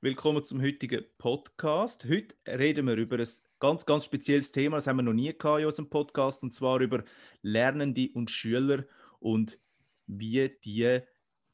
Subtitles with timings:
[0.00, 2.04] Willkommen zum heutigen Podcast.
[2.08, 5.58] Heute reden wir über ein ganz, ganz spezielles Thema, das haben wir noch nie gehabt
[5.58, 7.02] in unserem Podcast, und zwar über
[7.42, 8.84] Lernende und Schüler
[9.18, 9.58] und
[10.06, 11.00] wie die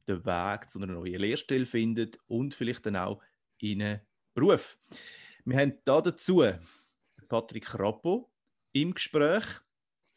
[0.07, 3.23] den Weg zu einer neuen Lehrstelle finden und vielleicht dann auch
[3.61, 4.01] in einen
[4.35, 4.77] Beruf.
[5.47, 6.45] Wir haben da dazu
[7.31, 8.31] Patrick Rappo
[8.73, 9.45] im Gespräch.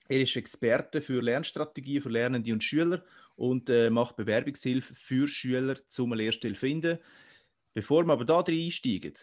[0.09, 3.05] Er ist Experte für Lernstrategien für Lernende und Schüler
[3.37, 6.99] und äh, macht Bewerbungshilfe für Schüler zum Lehrstelle finden.
[7.77, 9.13] Bevor wir aber drin einsteigen,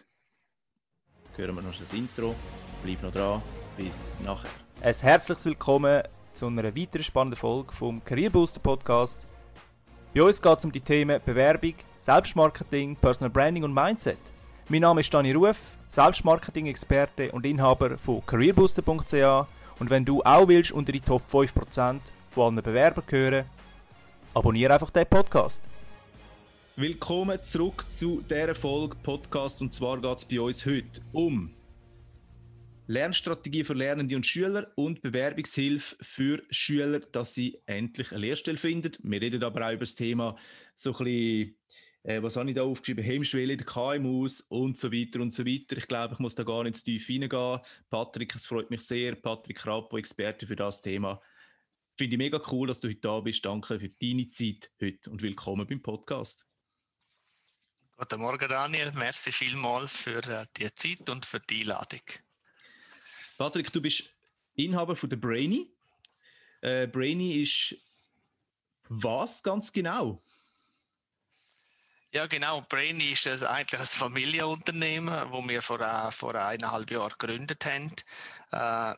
[1.35, 2.33] hören wir noch das Intro.
[2.85, 3.41] Bleib noch dran.
[3.75, 4.49] Bis nachher.
[4.79, 9.27] Ein herzliches Willkommen zu einer weiteren spannenden Folge vom Career Booster Podcast.
[10.13, 14.19] Bei uns geht es um die Themen Bewerbung, Selbstmarketing, Personal Branding und Mindset.
[14.69, 15.57] Mein Name ist Dani Ruf,
[15.89, 22.53] Selbstmarketing-Experte und Inhaber von careerbooster.ch und wenn du auch willst unter die Top 5% von
[22.53, 23.49] allen Bewerbern gehören,
[24.33, 25.61] abonniere einfach den Podcast.
[26.77, 31.53] Willkommen zurück zu dieser Folge Podcast und zwar geht es bei uns heute um
[32.87, 38.91] Lernstrategie für Lernende und Schüler und Bewerbungshilfe für Schüler, dass sie endlich eine Lehrstelle finden.
[39.03, 40.35] Wir reden aber auch über das Thema
[40.75, 41.55] so ein bisschen
[42.03, 43.05] äh, was habe ich da aufgeschrieben?
[43.05, 45.77] Hemmschwelle KMUs und so weiter und so weiter.
[45.77, 47.61] Ich glaube, ich muss da gar nicht zu tief reingehen.
[47.89, 49.15] Patrick, es freut mich sehr.
[49.15, 51.21] Patrick Rappo, Experte für das Thema.
[51.97, 53.45] Finde ich mega cool, dass du heute da bist.
[53.45, 56.45] Danke für deine Zeit heute und willkommen beim Podcast.
[57.97, 58.91] Guten Morgen, Daniel.
[58.91, 62.01] Merci vielmals für äh, die Zeit und für die Einladung.
[63.37, 64.09] Patrick, du bist
[64.55, 65.73] Inhaber von der Brainy.
[66.59, 67.77] Äh, Brainy ist
[68.89, 70.21] was ganz genau?
[72.11, 72.63] Ja, genau.
[72.67, 77.95] Brainy ist ein, eigentlich ein Familienunternehmen, das wir vor, äh, vor eineinhalb Jahren gegründet haben,
[78.51, 78.93] äh,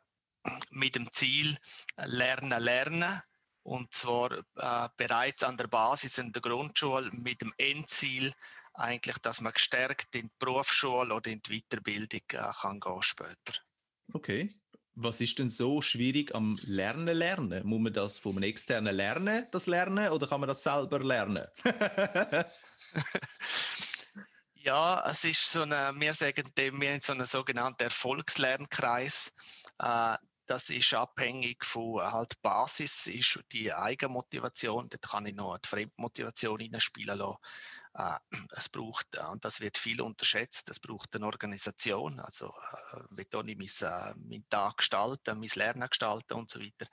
[0.72, 1.56] mit dem Ziel
[1.98, 3.22] Lernen, Lernen.
[3.62, 8.34] Und zwar äh, bereits an der Basis in der Grundschule mit dem Endziel,
[8.78, 13.54] eigentlich, dass man gestärkt in die Berufsschule oder in die Weiterbildung äh, kann gehen später.
[14.14, 14.56] Okay.
[15.00, 17.68] Was ist denn so schwierig am Lernen lernen?
[17.68, 21.46] Muss man das vom externen lernen, das Lernen, oder kann man das selber lernen?
[24.56, 29.32] ja, es ist so eine, wir sagen dem, wir haben so einen sogenannten Erfolgslernkreis.
[29.78, 30.18] Äh,
[30.48, 36.60] das ist abhängig von halt Basis, ist die Eigenmotivation, dort kann ich noch die Fremdmotivation
[36.60, 37.38] hineinspielen lassen.
[37.98, 38.20] Äh,
[38.52, 42.54] es braucht, äh, und das wird viel unterschätzt, es braucht eine Organisation, also
[43.10, 46.86] wie kann ich meinen, meinen Tag gestalten, mein Lernen gestalten und so weiter.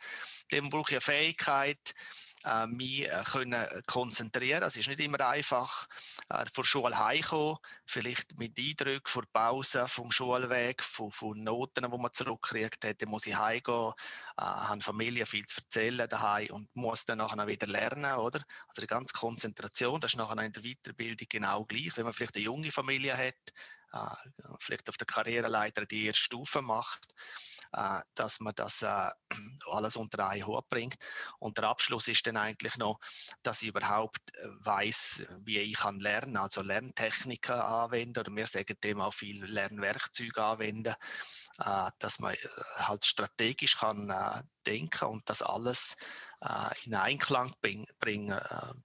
[0.50, 1.94] Dem brauche ich eine Fähigkeit,
[2.44, 4.62] äh, mich äh, können konzentrieren.
[4.62, 5.88] Es ist nicht immer einfach,
[6.28, 11.98] äh, von Schule heimkommen, vielleicht mit Eindrücken von Pause, vom Schulweg, von, von Noten, die
[11.98, 13.02] man zurückkriegt hat.
[13.02, 13.92] Dann muss ich heimgehen,
[14.36, 18.44] äh, habe Familie viel zu erzählen daheim und muss dann nachher wieder lernen, oder?
[18.68, 21.96] Also die ganze Konzentration, das ist nachher in der Weiterbildung genau gleich.
[21.96, 23.34] Wenn man vielleicht eine junge Familie hat,
[23.92, 27.53] äh, vielleicht auf der Karriereleiter die erste Stufe macht, äh,
[28.14, 29.10] dass man das äh,
[29.66, 30.96] alles unter einen Hut bringt.
[31.38, 32.98] Und der Abschluss ist dann eigentlich noch,
[33.42, 38.76] dass ich überhaupt äh, weiß, wie ich kann lernen, also Lerntechniken anwenden oder wir sagen
[38.82, 40.94] dem auch viel Lernwerkzeuge anwenden,
[41.98, 42.34] dass man
[42.74, 44.12] halt strategisch kann
[44.66, 45.96] denken und das alles
[46.84, 47.86] in Einklang bringen,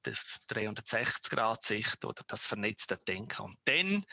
[0.05, 0.13] die
[0.53, 3.41] 360-Grad-Sicht oder das vernetzte Denken.
[3.41, 4.05] Und dann,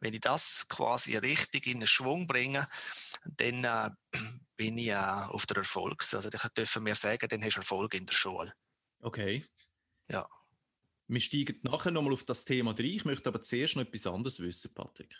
[0.00, 2.68] wenn ich das quasi richtig in den Schwung bringe,
[3.24, 3.90] dann äh,
[4.56, 7.94] bin ich äh, auf der Erfolgs-, also ich dürfen mir sagen, dann hast du Erfolg
[7.94, 8.52] in der Schule.
[9.00, 9.44] Okay.
[10.08, 10.28] Ja.
[11.08, 12.86] Wir steigen nachher nochmal auf das Thema rein.
[12.86, 15.14] Ich möchte aber zuerst noch etwas anderes wissen, Patrick.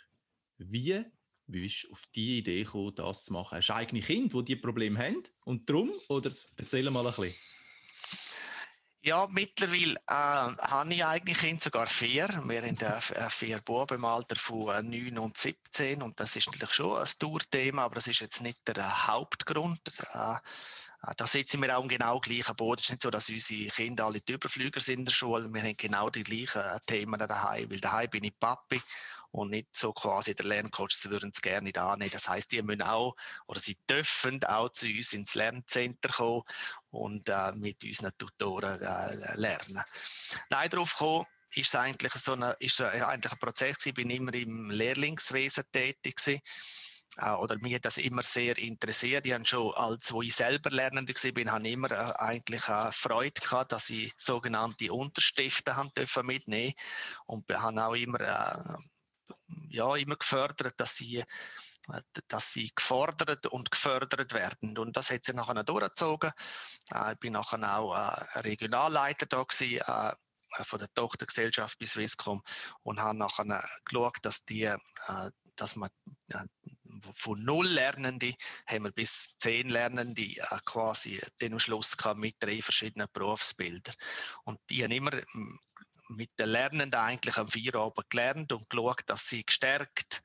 [0.57, 1.03] Wie
[1.47, 3.57] bist du auf die Idee gekommen, das zu machen?
[3.57, 5.91] Hast du eigene Kinder, die diese Probleme haben und darum?
[6.07, 7.35] Oder erzähl mal ein bisschen.
[9.05, 12.29] Ja, mittlerweile äh, habe ich eigentlich Kinder, sogar vier.
[12.45, 16.47] Wir haben äh, vier Buben im Alter von äh, 9 und 17 und das ist
[16.47, 19.81] natürlich schon ein Tourthema, aber das ist jetzt nicht der äh, Hauptgrund.
[20.13, 20.37] Äh, äh,
[21.17, 22.79] da sitzen wir auch im genau gleichen Boot.
[22.79, 25.53] Es ist nicht so, dass unsere Kinder alle die Überflüger sind in der Schule.
[25.53, 28.81] Wir haben genau die gleichen Themen daheim, weil daheim bin ich Papi
[29.33, 32.11] und nicht so quasi der Lerncoach, sie würden es gerne nicht annehmen.
[32.11, 33.15] Das heißt, die müssen auch
[33.47, 36.43] oder sie dürfen auch zu uns ins Lerncenter kommen
[36.91, 39.83] und äh, mit unseren Tutoren äh, lernen.
[40.49, 41.25] Nein, darauf kommen
[41.55, 43.83] ist eigentlich so eine, ist eigentlich ein Prozess.
[43.85, 46.41] Ich bin immer im Lehrlingswesen tätig gewesen
[47.17, 49.25] äh, oder mir hat das immer sehr interessiert.
[49.25, 53.71] Ich habe schon, als wo ich selber Lernende war, habe immer äh, eigentlich Freude gehabt,
[53.71, 56.73] dass ich sogenannte Unterstifte haben dürfen mitnehmen
[57.25, 58.77] und habe auch immer äh,
[59.69, 64.77] ja, immer gefördert, dass sie, äh, dass sie gefordert und gefördert werden.
[64.77, 66.31] Und das hat sich nachher durchgezogen.
[66.93, 69.81] Äh, ich bin nachher auch äh, Regionalleiter da gewesen,
[70.61, 72.43] von der Tochtergesellschaft bis Swisscom
[72.83, 74.77] und haben nachher geschaut, dass die, äh,
[75.55, 75.89] dass man
[76.31, 76.45] äh,
[77.11, 78.33] von null Lernende
[78.67, 83.95] haben wir bis zehn Lernende äh, quasi den Schluss gehabt mit drei verschiedenen Berufsbildern.
[84.43, 85.11] Und die haben immer
[86.15, 90.21] mit den Lernenden eigentlich am Feierabend gelernt und geschaut, dass sie gestärkt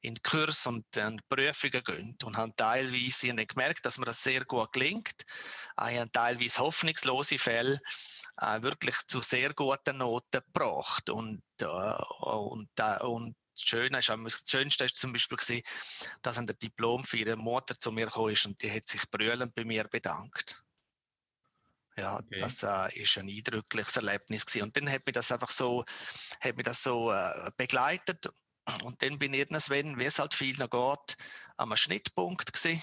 [0.00, 4.44] in Kurs und in Prüfungen gehen und haben teilweise haben gemerkt, dass mir das sehr
[4.44, 5.24] gut gelingt.
[5.88, 7.80] Ich habe teilweise hoffnungslose Fälle
[8.40, 14.08] äh, wirklich zu sehr guten Noten gebracht und, äh, und, äh, und das Schöne ist,
[14.08, 15.62] das Schönste ist zum Beispiel
[16.22, 19.64] dass der Diplom für ihre Mutter zu mir ist und die hat sich brüllend bei
[19.64, 20.62] mir bedankt.
[21.96, 22.40] Ja, okay.
[22.40, 24.64] das äh, ist ein eindrückliches Erlebnis gewesen.
[24.64, 25.84] Und dann hat mich das einfach so,
[26.40, 28.28] hat mich das so äh, begleitet.
[28.82, 31.16] Und dann bin ich irgendwann, wie es halt viel noch geht,
[31.56, 32.82] am Schnittpunkt gewesen.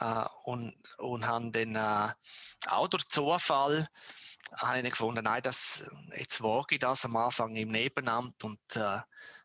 [0.00, 2.14] Äh, und, und haben dann äh,
[2.66, 3.88] auch durch Zufall
[4.56, 9.00] habe ich gefunden, nein, das, jetzt wage ich das am Anfang im Nebenamt und, äh,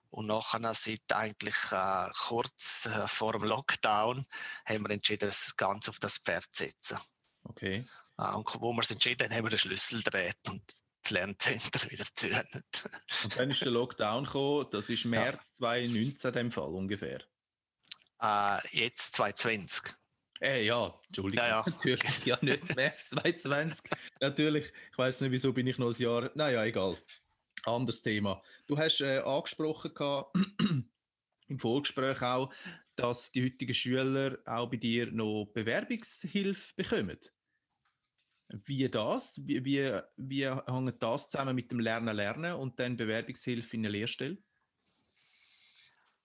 [0.10, 4.26] und nachher seit eigentlich äh, kurz äh, vor dem Lockdown
[4.66, 7.00] haben wir entschieden, das Ganze auf das Pferd zu setzen.
[7.44, 7.86] Okay.
[8.18, 10.62] Äh, und wo wir es entschieden haben, haben wir den Schlüssel gedreht und
[11.02, 12.90] das Lerncenter wieder geöffnet.
[13.24, 15.68] Und dann ist der Lockdown gekommen, das ist März ja.
[15.86, 17.22] 2019 in dem Fall ungefähr.
[18.22, 19.96] Äh, jetzt 2020.
[20.42, 21.46] Äh, ja, Entschuldigung.
[21.46, 21.64] Ja, ja.
[21.70, 23.90] Natürlich, ja, nicht März 2020.
[24.20, 26.32] Natürlich, ich weiß nicht, wieso bin ich noch ein Jahr.
[26.36, 26.98] Naja, egal.
[27.66, 28.42] Anderes Thema.
[28.68, 30.36] Du hast äh, angesprochen gehabt,
[31.48, 32.54] im Vorgespräch auch,
[32.96, 37.20] dass die heutigen Schüler auch bei dir noch Bewerbungshilfe bekommen.
[38.50, 39.40] Wie das?
[39.44, 43.92] Wie, wie, wie hängt das zusammen mit dem Lernen lernen und dann Bewerbungshilfe in der
[43.92, 44.38] Lehrstelle?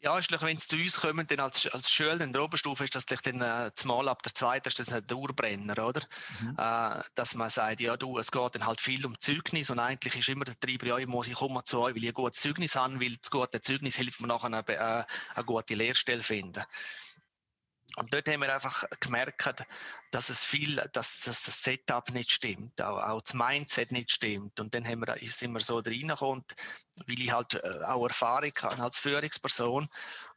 [0.00, 2.94] Ja, ist wenn sie zu uns kommen, dann als, als Schüler in der Oberstufe ist
[2.94, 6.03] das dann äh, zumal ab der zweiten ist das ein Dauerbrenner, oder?
[6.41, 6.55] Mhm.
[6.56, 10.15] Äh, dass man sagt, ja du, es geht dann halt viel um Zeugnis und eigentlich
[10.15, 12.41] ist immer der Treiber, ja, ich muss, ich komme zu euch, weil ich ein gutes
[12.41, 15.05] Zeugnis habe, weil das gute Zeugnis hilft mir nachher eine, äh,
[15.35, 16.62] eine gute Lehrstelle finden.
[17.99, 19.65] Und dort haben wir einfach gemerkt,
[20.12, 24.61] dass es viel, dass, dass das Setup nicht stimmt, auch, auch, das Mindset nicht stimmt.
[24.61, 26.45] Und dann haben wir, sind wir so reingekommen,
[27.06, 29.89] weil ich halt äh, auch Erfahrung habe als Führungsperson,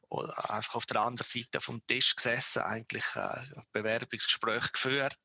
[0.09, 3.41] einfach auf der anderen Seite vom Tisch gesessen, eigentlich äh,
[3.71, 5.19] Bewerbungsgespräch geführt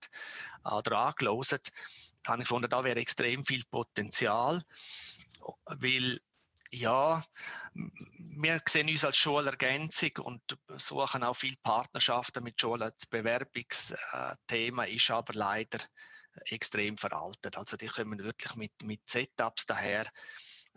[0.63, 1.59] oder angelesen,
[2.27, 4.63] habe ich gefunden, da wäre extrem viel Potenzial,
[5.65, 6.21] weil
[6.77, 7.23] ja,
[7.75, 10.43] wir sehen uns als Schulergänzung und
[10.77, 12.93] suchen auch viele Partnerschaften mit Schulen.
[12.97, 15.79] Das Bewerbungsthema ist aber leider
[16.45, 17.57] extrem veraltet.
[17.57, 20.07] Also die kommen wirklich mit, mit Setups daher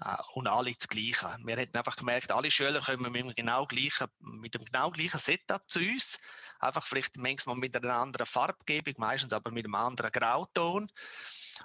[0.02, 1.36] äh, und alle das Gleiche.
[1.44, 5.20] Wir hätten einfach gemerkt, alle Schüler kommen mit dem genau gleichen, mit dem genau gleichen
[5.20, 6.20] Setup zu uns.
[6.60, 10.92] Einfach vielleicht manchmal mit einer anderen Farbgebung, meistens aber mit einem anderen Grauton.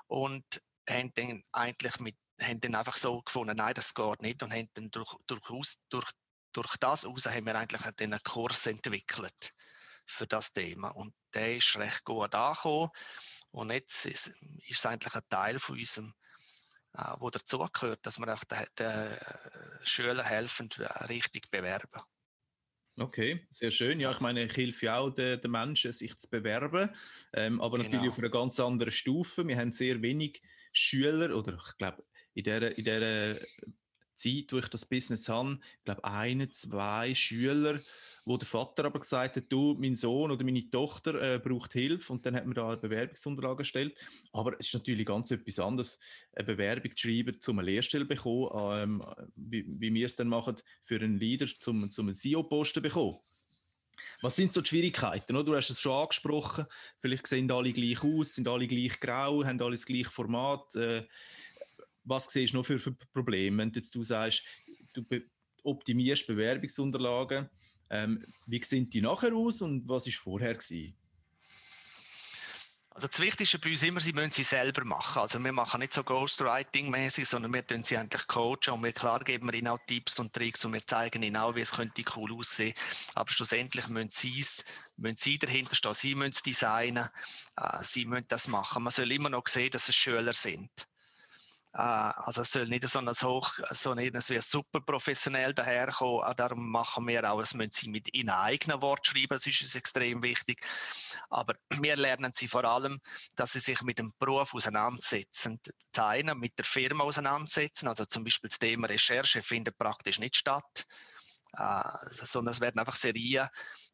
[0.07, 0.45] Und
[0.89, 4.69] haben dann eigentlich mit haben dann einfach so gefunden, nein, das geht nicht und haben
[4.75, 6.11] dann durch, durchaus, durch,
[6.53, 9.55] durch das heraus haben wir eigentlich einen Kurs entwickelt
[10.07, 12.91] für das Thema und der ist recht gut angekommen
[13.51, 14.27] und jetzt ist,
[14.67, 16.15] ist es eigentlich ein Teil von unserem
[16.97, 19.19] äh, wo dazugehört, dass wir auch den, den
[19.83, 22.03] Schülern helfen, äh, richtig bewerben.
[22.97, 23.99] Okay, sehr schön.
[23.99, 26.91] Ja, ich meine, ich helfe ja auch den, den Menschen, sich zu bewerben,
[27.33, 27.91] ähm, aber genau.
[27.91, 29.47] natürlich auf einer ganz anderen Stufe.
[29.47, 30.43] Wir haben sehr wenig
[30.73, 32.05] Schüler oder ich glaube,
[32.35, 33.37] in dieser, in dieser
[34.17, 37.81] Zeit, wo ich das Business habe, ich glaube, ein, zwei Schüler,
[38.25, 42.13] wo der Vater aber gesagt hat, du, mein Sohn oder meine Tochter äh, braucht Hilfe
[42.13, 43.95] und dann hat man da eine Bewerbungsunterlage gestellt.
[44.33, 45.99] Aber es ist natürlich ganz etwas anderes,
[46.35, 49.03] eine Bewerbung zu schreiben, um eine Lehrstelle zu bekommen, ähm,
[49.37, 53.19] wie, wie wir es dann machen, für einen Leader, zum, zum einen CEO-Posten zu bekommen.
[54.23, 55.35] Was sind so die Schwierigkeiten?
[55.45, 56.67] Du hast es schon angesprochen,
[57.01, 60.75] vielleicht sehen alle gleich aus, sind alle gleich grau, haben alle das gleiche Format.
[60.75, 61.07] Äh,
[62.05, 64.43] was siehst du noch für, für Probleme, wenn jetzt du sagst,
[64.93, 65.25] du be
[65.63, 67.49] optimierst Bewerbungsunterlagen,
[67.89, 70.95] ähm, wie sehen die nachher aus und was ist vorher gewesen?
[72.91, 75.23] Also das Wichtigste bei uns immer, sie müssen sie selber machen.
[75.23, 79.19] Also wir machen nicht so Ghostwriting-mäßig, sondern wir tun sie eigentlich coachen und wir klar
[79.19, 82.05] geben wir ihnen auch Tipps und Tricks und wir zeigen ihnen auch, wie es könnte
[82.15, 82.73] cool aussehen.
[83.17, 84.45] Aber schlussendlich müssen sie
[84.97, 87.09] müssen sie dahinter stehen, sie müssen es designen,
[87.57, 88.85] äh, sie müssen das machen.
[88.85, 90.71] Man soll immer noch sehen, dass es Schüler sind.
[91.75, 96.35] Äh, also es soll nicht so ein hoch, so irgendwie super professionell daherkommen.
[96.37, 99.75] Darum machen wir auch, es müssen sie mit ihren eigenen Wort schreiben, das ist uns
[99.75, 100.65] extrem wichtig.
[101.31, 103.01] Aber wir lernen sie vor allem,
[103.35, 105.61] dass sie sich mit dem Beruf auseinandersetzen.
[105.93, 110.37] Das eine, mit der Firma auseinandersetzen, also zum Beispiel das Thema Recherche findet praktisch nicht
[110.37, 110.87] statt,
[111.57, 113.49] äh, sondern es werden einfach Serien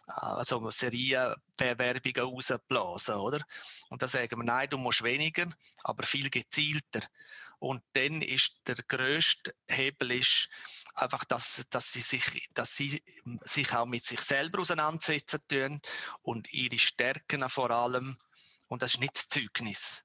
[0.07, 3.41] also Serienbewerbungen rausblasen, oder?
[3.91, 5.47] Und da sagen wir, nein, du musst weniger,
[5.85, 7.01] aber viel gezielter.
[7.61, 10.49] Und dann ist der größte Hebel ist
[10.95, 13.03] einfach, dass, dass, sie sich, dass sie
[13.43, 15.81] sich auch mit sich selber auseinandersetzen tun
[16.23, 18.19] und ihre Stärken vor allem.
[18.67, 20.05] Und das ist nicht das Zeugnis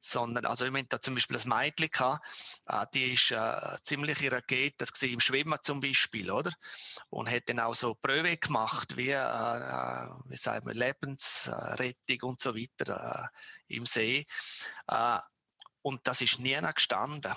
[0.00, 2.24] sondern also ich meine da zum Beispiel ein Mädchen gehabt,
[2.66, 6.52] äh, die ist äh, ziemlich Raket, das gesehen im Schwimmen zum Beispiel, oder?
[7.10, 12.40] Und hat dann auch so Prüfe gemacht, wie, äh, äh wie sagen wir, Lebensrettung und
[12.40, 13.30] so weiter
[13.68, 14.26] äh, im See.
[14.88, 15.18] Äh,
[15.86, 17.32] und das ist nie gestanden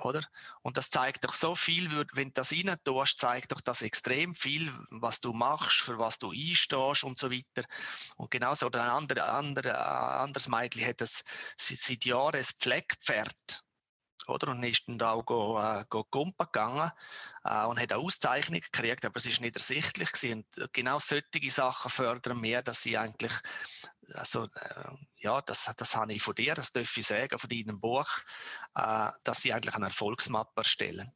[0.00, 0.20] oder?
[0.62, 4.32] Und das zeigt doch so viel, wenn du das rein tust, zeigt doch das extrem
[4.32, 7.66] viel, was du machst, für was du einstehst und so weiter.
[8.14, 11.24] Und genauso, oder ein anderer, anderer, anderes Mädchen hat das
[11.56, 13.64] seit Jahren ein Pflegepferd
[14.28, 14.48] oder?
[14.48, 16.90] Und ist dann da auch go, äh, go Kumpa gegangen
[17.44, 20.44] äh, und hat eine Auszeichnung gekriegt, aber es ist nicht ersichtlich gewesen.
[20.58, 23.32] Und genau solche Sachen fördern mehr, dass sie eigentlich,
[24.14, 27.80] also, äh, ja, das, das habe ich von dir, das darf ich sagen, von deinem
[27.80, 28.08] Buch,
[28.74, 31.12] äh, dass sie eigentlich eine Erfolgsmappe erstellen.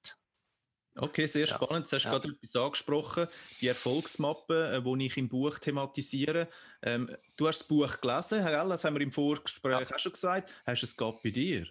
[0.96, 1.54] Okay, sehr ja.
[1.54, 1.90] spannend.
[1.90, 2.10] Du hast ja.
[2.10, 3.26] gerade etwas angesprochen,
[3.60, 6.48] die Erfolgsmappe, äh, die ich im Buch thematisiere.
[6.82, 9.96] Ähm, du hast das Buch gelesen, Herr Ell, das haben wir im Vorgespräch ja.
[9.96, 10.52] auch schon gesagt.
[10.66, 11.66] Hast du es gerade bei dir?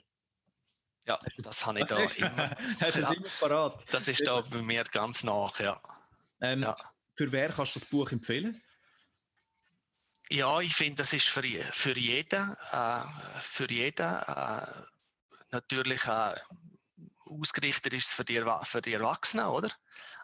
[1.12, 2.56] Ja, das habe ich da immer.
[2.80, 3.84] Hast du es immer parat?
[3.92, 5.82] Das ist da bei mir ganz nach, ja.
[6.40, 6.76] Ähm, ja.
[7.16, 8.62] Für wer kannst du das Buch empfehlen?
[10.30, 13.02] Ja, ich finde, das ist für, für jeden, äh,
[13.40, 14.66] für jeden äh,
[15.52, 16.36] natürlich äh,
[17.26, 19.70] ausgerichtet ist für die, für die Erwachsenen, oder?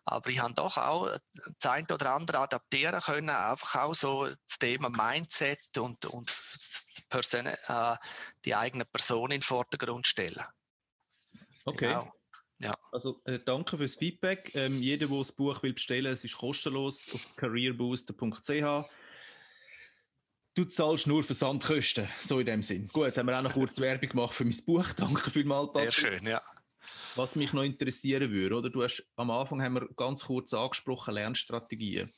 [0.05, 1.17] Aber ich habe doch auch
[1.59, 6.33] das eine oder andere adaptieren können, einfach auch so das Thema Mindset und, und
[7.33, 7.97] äh,
[8.45, 10.45] die eigene Person in den Vordergrund stellen.
[11.67, 11.87] Okay.
[11.87, 12.11] Genau.
[12.59, 12.75] Ja.
[12.91, 14.51] Also äh, danke fürs Feedback.
[14.55, 18.89] Ähm, jeder, der das Buch will bestellen, es ist kostenlos auf careerbooster.ch.
[20.55, 22.87] Du zahlst nur Versandkosten, so in dem Sinn.
[22.87, 24.91] Gut, haben wir auch noch kurz Werbung gemacht für mein Buch.
[24.93, 25.93] Danke vielmals, Patrick.
[25.93, 26.41] Sehr schön, ja.
[27.15, 28.69] Was mich noch interessieren würde, oder?
[28.69, 32.11] Du hast am Anfang haben wir ganz kurz angesprochen Lernstrategien.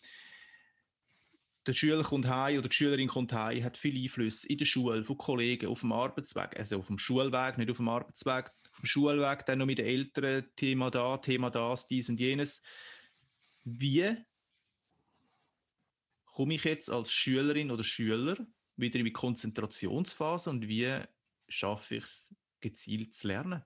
[1.67, 5.03] Der Schüler kommt heim oder die Schülerin kommt heim, hat viel Einfluss in der Schule,
[5.03, 9.45] von Kollegen, auf dem Arbeitsweg, also auf dem Schulweg, nicht auf dem Arbeitsweg dem Schulweg
[9.45, 12.61] dann noch mit den Eltern, Thema da, Thema das, dies und jenes.
[13.63, 14.15] Wie
[16.25, 18.37] komme ich jetzt als Schülerin oder Schüler
[18.75, 21.01] wieder in die Konzentrationsphase und wie
[21.47, 23.63] schaffe ich es, gezielt zu lernen?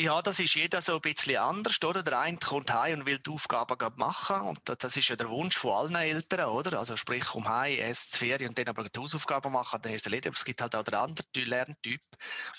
[0.00, 2.04] Ja, das ist jeder so ein bisschen anders, oder?
[2.04, 5.56] Der eine kommt heim und will die Aufgaben machen und das ist ja der Wunsch
[5.56, 6.78] von allen Eltern, oder?
[6.78, 10.02] Also sprich, um heim, erst die Ferien und dann aber die Hausaufgaben machen, dann ist
[10.02, 10.28] es erledigt.
[10.28, 12.00] Aber es gibt halt auch den anderen Lerntyp,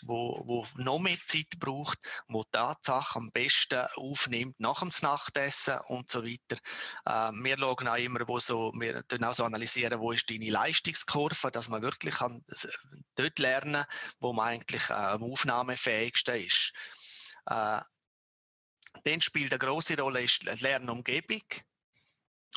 [0.02, 5.80] wo, wo noch mehr Zeit braucht, wo die Tatsache am besten aufnimmt nach dem Nachtessen
[5.88, 6.58] und so weiter.
[7.06, 11.52] Äh, wir schauen auch immer, wo so, wir auch so analysieren, wo ist deine Leistungskurve,
[11.52, 12.44] dass man wirklich kann,
[13.16, 13.86] dort lernen,
[14.20, 16.74] wo man eigentlich äh, am aufnahmefähigsten ist.
[17.50, 17.82] Äh,
[19.04, 21.44] dann spielt eine große Rolle ist die Lernumgebung.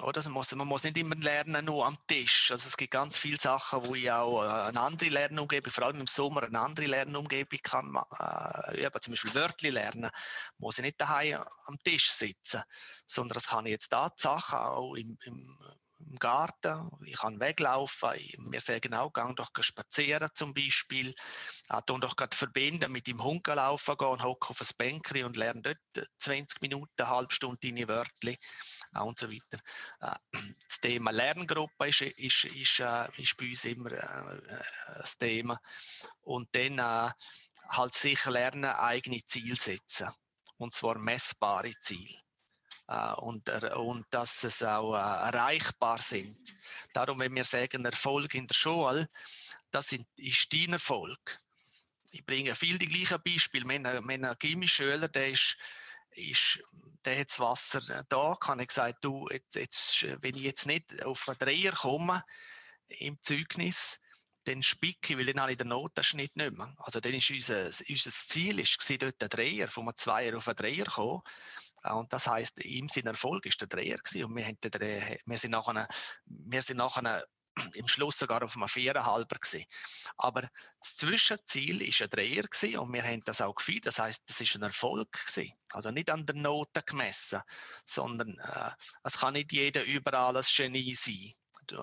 [0.01, 0.23] Oder?
[0.25, 2.51] Man, muss, man muss nicht immer lernen nur am Tisch.
[2.51, 6.01] Also es gibt ganz viele Sachen, wo ich auch äh, eine andere Lernumgebung, vor allem
[6.01, 9.03] im Sommer, eine andere Lernumgebung kann äh, üben.
[9.03, 10.11] Zum Beispiel Wörter lernen,
[10.59, 12.63] muss ich nicht daheim am Tisch sitzen,
[13.07, 15.59] sondern das kann ich jetzt Tatsache auch im, im
[16.11, 18.11] im Garten, ich kann weglaufen,
[18.51, 21.15] wir sagen auch, gang doch spazieren zum Beispiel,
[21.69, 25.63] äh, doch gerade verbinden mit dem Hund laufen gehen und auf ein Bänkchen und lernen
[25.63, 29.63] dort 20 Minuten, eine halbe Stunde deine Wörter äh, und so weiter.
[30.01, 30.17] Äh,
[30.69, 34.63] das Thema Lerngruppe ist, ist, ist, äh, ist bei uns immer äh,
[34.97, 35.59] das Thema.
[36.21, 37.11] Und dann äh,
[37.69, 40.09] halt sicher lernen, eigene Ziele setzen.
[40.57, 42.22] Und zwar messbare Ziele.
[42.93, 46.37] Äh, und, und dass es auch äh, erreichbar sind.
[46.93, 49.09] Darum, wenn wir sagen, Erfolg in der Schule,
[49.71, 51.39] das ist dein Erfolg.
[52.11, 53.65] Ich bringe viel die gleichen Beispiele.
[53.65, 55.57] Mein, mein Gimmi-Schüler, der ist,
[56.11, 56.63] ist,
[57.07, 61.03] der hat das Wasser da, kann ich sagen, du, jetzt, jetzt, wenn ich jetzt nicht
[61.05, 62.23] auf einen Dreier komme
[62.89, 63.99] im Zeugnis,
[64.45, 66.75] dann spicke ich, weil dann habe ich den Notenschnitt nicht mehr.
[66.79, 70.57] Also dann ist unser, unser Ziel, ist dort ein Dreier, von einem Zweier auf einen
[70.57, 71.23] Dreier kommen.
[71.85, 74.25] Und das heißt, ihm sein Erfolg ist der Dreher gewesen.
[74.25, 75.89] Und wir, haben den, wir sind nachher,
[76.27, 77.25] wir sind nachher
[77.75, 79.67] im Schluss sogar auf einem Viererhalber gewesen.
[80.17, 80.49] Aber
[80.81, 83.87] das Zwischenziel ist ein Dreher gewesen und wir haben das auch gefühlt.
[83.87, 85.53] Das heißt, das ist ein Erfolg gewesen.
[85.73, 87.43] Also nicht an der Note gemessen,
[87.85, 88.71] sondern äh,
[89.03, 91.33] es kann nicht jeder überall ein Genie sein.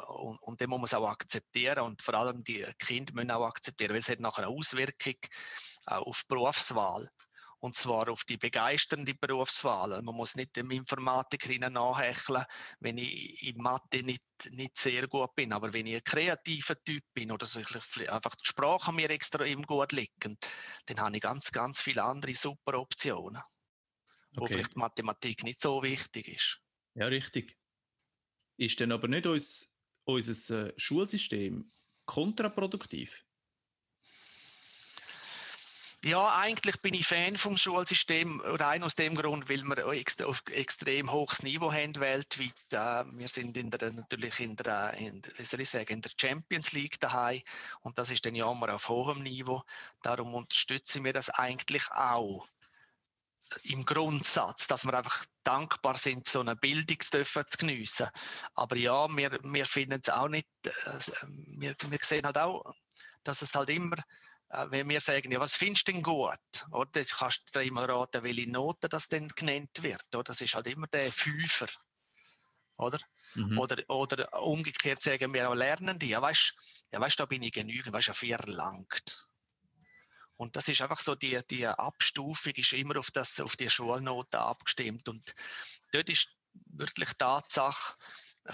[0.08, 3.46] Und, und den muss man es auch akzeptieren und vor allem die Kinder müssen auch
[3.46, 5.16] akzeptieren, weil es hat nachher eine Auswirkung
[5.88, 7.10] äh, auf die Berufswahl.
[7.62, 10.02] Und zwar auf die begeisternde Berufswahl.
[10.02, 12.46] Man muss nicht dem Informatiker nachhecheln,
[12.80, 15.52] wenn ich in Mathe nicht, nicht sehr gut bin.
[15.52, 19.92] Aber wenn ich ein kreativer Typ bin oder so, einfach die Sprache mir extrem gut
[19.92, 23.42] liegt, dann habe ich ganz, ganz viele andere super Optionen.
[24.32, 24.42] Okay.
[24.42, 26.62] Wo vielleicht Mathematik nicht so wichtig ist.
[26.94, 27.58] Ja, richtig.
[28.58, 29.68] Ist denn aber nicht uns,
[30.06, 31.72] unser äh, Schulsystem
[32.06, 33.26] kontraproduktiv?
[36.06, 41.12] Ja, eigentlich bin ich Fan vom Schulsystem, rein aus dem Grund, weil wir auf extrem
[41.12, 42.54] hohes Niveau haben weltweit.
[42.72, 46.12] Äh, wir sind in der, natürlich in der, in, wie soll ich sagen, in der
[46.18, 47.42] Champions League daheim
[47.82, 49.62] und das ist dann ja immer auf hohem Niveau.
[50.02, 52.48] Darum unterstützen wir das eigentlich auch
[53.64, 58.08] im Grundsatz, dass wir einfach dankbar sind, so eine Bildung zu, dürfen, zu geniessen.
[58.54, 61.00] Aber ja, wir, wir finden es auch nicht, äh,
[61.58, 62.74] wir, wir sehen halt auch,
[63.26, 63.98] dass es halt immer
[64.50, 66.66] wenn wir sagen, ja, was findest du denn gut?
[66.72, 66.90] Oder?
[66.92, 70.04] Das kannst du dir immer raten, welche Note das denn genannt wird.
[70.14, 70.24] Oder?
[70.24, 71.68] Das ist halt immer der Fünfer.
[72.78, 73.00] Oder?
[73.36, 73.60] Mhm.
[73.60, 76.56] Oder, oder umgekehrt sagen wir auch Lernende, ja, weißt
[76.92, 79.28] ja, weißt, da bin ich genügend, weißt du, vier langt.
[80.38, 84.40] Und das ist einfach so, die, die Abstufung ist immer auf, das, auf die Schulnoten
[84.40, 85.10] abgestimmt.
[85.10, 85.36] Und
[85.92, 87.96] dort ist wirklich Tatsache,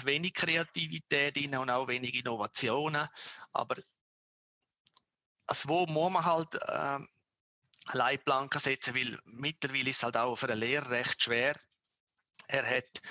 [0.03, 3.07] wenig Kreativität und auch wenig Innovationen.
[3.53, 3.75] Aber
[5.47, 6.99] also wo muss man halt äh,
[7.93, 11.55] Leitplanken setzen, weil mittlerweile ist es halt auch für einen Lehrer recht schwer.
[12.47, 13.01] Er hat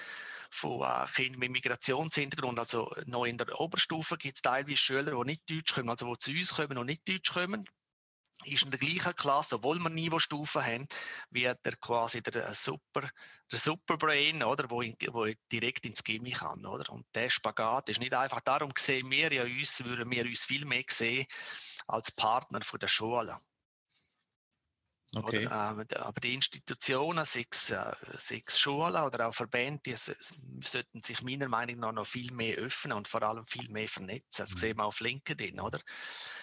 [0.51, 5.31] von äh, Kindern mit Migrationshintergrund, also noch in der Oberstufe gibt es teilweise Schüler, die
[5.31, 7.65] nicht Deutsch können, also die zu uns kommen und nicht Deutsch kommen
[8.45, 10.89] ist in der gleichen Klasse, obwohl wir Niveaustufen haben,
[11.31, 13.09] wie der quasi der Super,
[13.51, 16.93] der Superbrain, oder, wo, in, wo direkt ins Gimmi kann, oder?
[16.93, 20.65] Und der Spagat ist nicht einfach, darum sehen wir ja uns, würden wir uns viel
[20.65, 21.27] mehr sehen
[21.87, 23.39] als Partner von der Schule.
[25.17, 25.47] Okay.
[25.47, 31.23] Oder, äh, aber die Institutionen, sechs, äh, sechs Schulen oder auch Verbände, die sollten sich
[31.23, 34.43] meiner Meinung nach noch viel mehr öffnen und vor allem viel mehr vernetzen.
[34.45, 34.59] Das mhm.
[34.59, 35.81] sehen wir auf LinkedIn, oder?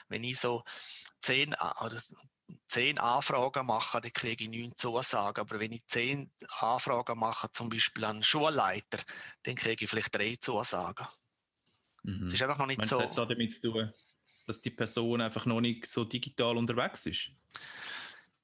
[0.08, 0.64] Wenn ich so
[1.22, 2.02] zehn, oder
[2.68, 5.42] zehn Anfragen mache, dann kriege ich neun Zusagen.
[5.42, 9.00] Aber wenn ich zehn Anfragen mache, zum Beispiel an einen Schulleiter,
[9.44, 11.08] dann kriege ich vielleicht drei Zusagen.
[12.04, 12.24] Mhm.
[12.24, 13.00] Das ist einfach noch nicht Meinst, so.
[13.00, 13.94] Das hat damit zu tun,
[14.52, 17.32] dass die Person einfach noch nicht so digital unterwegs ist?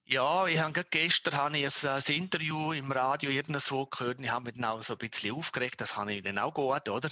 [0.06, 4.32] Ja, ich habe gestern habe ich ein, ein, Interview im Radio irgendwo gehört und ich
[4.32, 7.10] habe mich dann auch so ein bisschen aufgeregt, das kann ich dann auch gut, oder?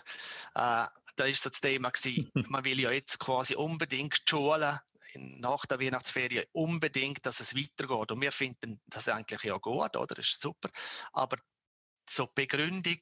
[0.55, 4.79] Äh, da ist so das Thema gewesen, man will ja jetzt quasi unbedingt die Schulen
[5.15, 8.11] nach der Weihnachtsferien unbedingt, dass es weitergeht.
[8.11, 10.15] Und wir finden das eigentlich ja gut, oder?
[10.15, 10.69] Das ist super.
[11.11, 11.37] Aber
[12.09, 12.99] so Begründung,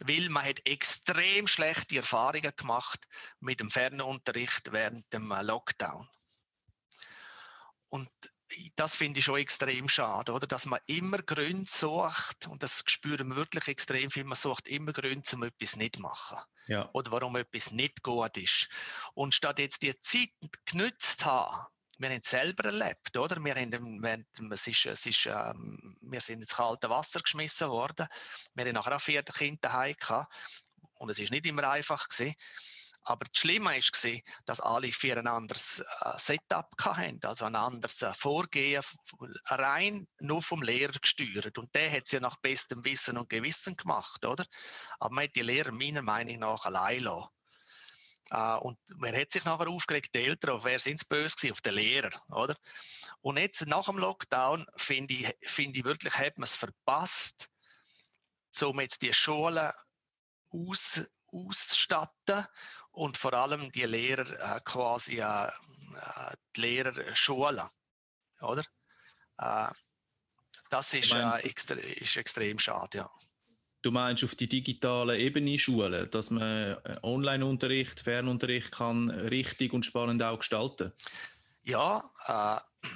[0.00, 3.06] weil man hat extrem schlechte Erfahrungen gemacht
[3.40, 6.08] mit dem Fernunterricht während dem Lockdown.
[7.88, 8.10] Und
[8.76, 10.46] das finde ich schon extrem schade, oder?
[10.46, 14.92] Dass man immer Gründe sucht, und das spüren wir wirklich extrem viel, man sucht immer
[14.92, 16.38] Gründe, um etwas nicht zu machen.
[16.68, 16.88] Ja.
[16.92, 18.68] Oder warum etwas nicht gut ist.
[19.14, 20.30] Und statt jetzt die Zeit
[20.64, 21.66] genützt haben,
[21.98, 23.42] wir haben es selber erlebt, oder?
[23.42, 28.06] Wir, haben, es ist, es ist, ähm, wir sind ins kalte Wasser geschmissen worden.
[28.54, 29.96] Wir haben nachher auch vier Kinder daheim.
[30.94, 32.34] Und es ist nicht immer einfach gewesen.
[33.08, 38.02] Aber das Schlimme war, dass alle vier ein anderes äh, Setup hatten, also ein anderes
[38.02, 38.82] äh, Vorgehen,
[39.44, 41.56] rein nur vom Lehrer gesteuert.
[41.56, 44.44] Und der hat es ja nach bestem Wissen und Gewissen gemacht, oder?
[44.98, 47.30] Aber man hat die Lehrer meiner Meinung nach allein lassen.
[48.32, 50.14] Uh, und wer hat sich nachher aufgeregt?
[50.14, 51.52] Die Eltern, auf wer sind es böse gewesen?
[51.52, 52.56] Auf den Lehrer, oder?
[53.20, 57.48] Und jetzt nach dem Lockdown finde ich, find ich wirklich, hat man es verpasst,
[58.60, 59.70] um jetzt die Schulen
[60.50, 62.46] aus, auszustatten
[62.90, 65.50] und vor allem die Lehrer äh, quasi äh,
[66.56, 67.68] die Lehrer schulen,
[68.40, 68.64] oder?
[69.38, 69.68] Äh,
[70.70, 73.10] das ist, meine, äh, extre ist extrem schade, ja.
[73.86, 79.86] Du meinst auf die digitale Ebene Schulen, dass man äh, Online-Unterricht, Fernunterricht kann richtig und
[79.86, 80.92] spannend auch gestalten?
[81.62, 82.88] Ja, äh,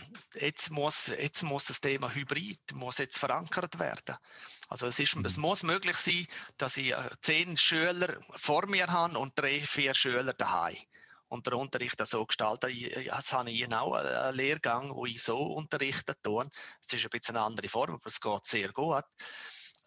[0.44, 4.16] jetzt, muss, jetzt muss das Thema Hybrid muss jetzt verankert werden.
[4.68, 5.42] Also es, ist, es mhm.
[5.42, 6.26] muss möglich sein,
[6.56, 10.74] dass ich äh, zehn Schüler vor mir habe und drei, vier Schüler daheim.
[11.28, 12.72] Und der Unterricht so gestaltet.
[13.06, 16.50] Das habe ich auch einen Lehrgang, wo ich so unterrichten tue.
[16.84, 19.04] Es ist ein bisschen eine andere Form, aber es geht sehr gut.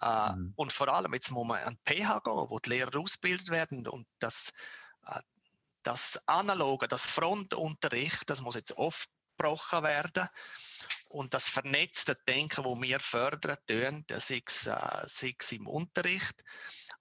[0.03, 0.53] Äh, mhm.
[0.55, 4.05] Und vor allem, jetzt muss man an PH gehen, wo die Lehrer ausgebildet werden und
[4.19, 4.51] das,
[5.05, 5.21] äh,
[5.83, 10.27] das Analoge, das Frontunterricht, das muss jetzt oft gebrochen werden
[11.09, 16.43] und das vernetzte Denken, das wir fördern, tun, sei es, äh, sei es im Unterricht,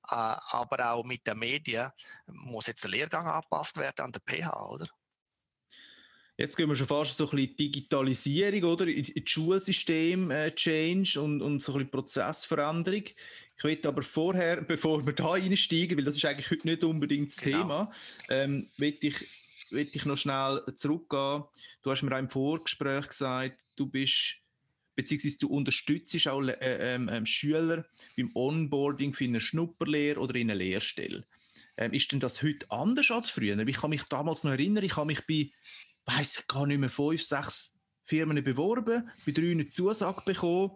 [0.08, 1.90] äh, aber auch mit den Medien,
[2.26, 4.86] muss jetzt der Lehrgang angepasst werden an der PH, oder?
[6.42, 8.88] Jetzt gehen wir schon fast so ein bisschen Digitalisierung, oder?
[8.88, 13.04] In, in Schulsystem äh, Change und, und so ein bisschen Prozessveränderung.
[13.58, 17.28] Ich möchte aber vorher, bevor wir da einsteigen, weil das ist eigentlich heute nicht unbedingt
[17.28, 17.58] das genau.
[17.58, 17.92] Thema,
[18.28, 19.24] ähm, möchte ich,
[19.70, 21.44] möchte ich noch schnell zurückgehen.
[21.80, 24.38] Du hast mir auch im Vorgespräch gesagt, du bist
[24.96, 30.50] beziehungsweise du unterstützt auch äh, ähm, ähm, Schüler beim Onboarding für eine Schnupperlehre oder in
[30.50, 31.24] eine Lehrstelle.
[31.76, 33.56] Ähm, ist denn das heute anders als früher?
[33.56, 35.52] Ich kann mich damals noch erinnern, ich habe mich bei,
[36.06, 40.72] weiß ich gar nicht mehr, fünf, sechs Firmen beworben, bei drei eine Zusage bekommen,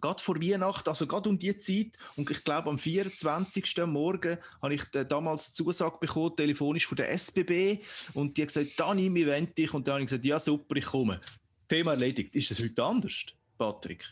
[0.00, 3.76] gerade vor Weihnachten, also gerade um die Zeit, und ich glaube am 24.
[3.86, 7.82] Morgen habe ich damals Zusage bekommen, telefonisch von der SBB,
[8.14, 10.76] und die hat gesagt, Dani, wir wollen dich, und dann habe ich gesagt, ja super,
[10.76, 11.20] ich komme.
[11.68, 12.34] Thema erledigt.
[12.34, 13.26] Ist das heute anders?
[13.58, 14.04] Patrick?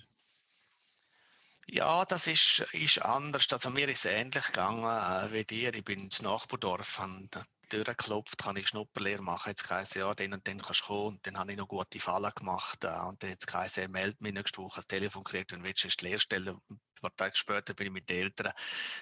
[1.66, 3.46] Ja, das ist, ist anders.
[3.50, 5.74] Also mir ist es ähnlich gegangen äh, wie dir.
[5.74, 7.28] Ich bin ins Nachbardorf, habe
[7.68, 9.50] Tür geklopft, kann ich Schnupperlehre machen.
[9.50, 11.16] Jetzt heisst ja, den und den kannst du kommen.
[11.16, 12.84] Und dann habe ich noch gute Fallen gemacht.
[12.84, 15.84] Äh, und dann jetzt heisst er, meld mich nächste Woche das Telefon gekriegt und willst
[15.84, 16.58] du die Lehrstelle.
[16.70, 18.52] Ein paar Tage später bin ich mit den Eltern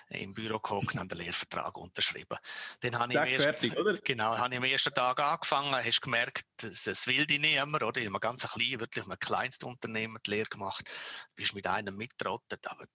[0.09, 2.38] im Büro gekommen und habe den Lehrvertrag unterschrieben.
[2.81, 3.92] Dann habe ich, am ersten, oder?
[3.94, 7.83] Genau, habe ich am ersten Tag angefangen, hast gemerkt, das, das will dich nicht immer,
[7.83, 8.01] oder?
[8.01, 10.90] Ich habe ganz klein, wirklich ein Kleinstunternehmen die Lehre gemacht,
[11.37, 12.87] bist mit einem mitgerottet, aber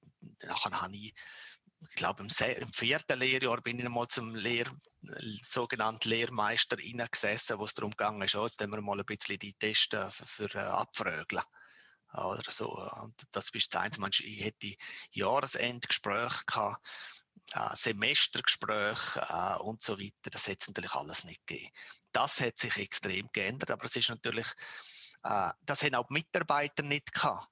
[0.43, 1.13] nachher habe ich
[1.81, 2.29] ich glaube, im,
[2.61, 4.65] im, vierten Lehrjahr bin ich einmal zum Lehr,
[5.43, 9.53] sogenannten Lehrmeister hineingesessen, wo es darum ging, ist, oh, jetzt wir mal ein bisschen die
[9.53, 11.43] Tests für, für äh, abfrögeln.
[12.13, 12.71] Oder so.
[13.01, 14.23] Und das ist das Einzige.
[14.23, 14.75] Ich hätte
[15.11, 16.87] Jahresendgespräche gehabt,
[17.53, 20.29] äh, Semestergespräche äh, und so weiter.
[20.31, 21.71] Das hätte es natürlich alles nicht gegeben.
[22.11, 24.47] Das hat sich extrem geändert, aber es ist natürlich,
[25.23, 27.47] äh, das haben auch die Mitarbeiter nicht gehabt.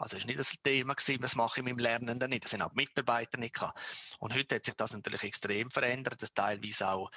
[0.00, 2.44] Also war nicht das Thema, gewesen, was mache ich mit dem Lernenden nicht.
[2.44, 3.78] Das sind auch die Mitarbeiter nicht gehabt.
[4.18, 7.10] Und heute hat sich das natürlich extrem verändert, dass teilweise auch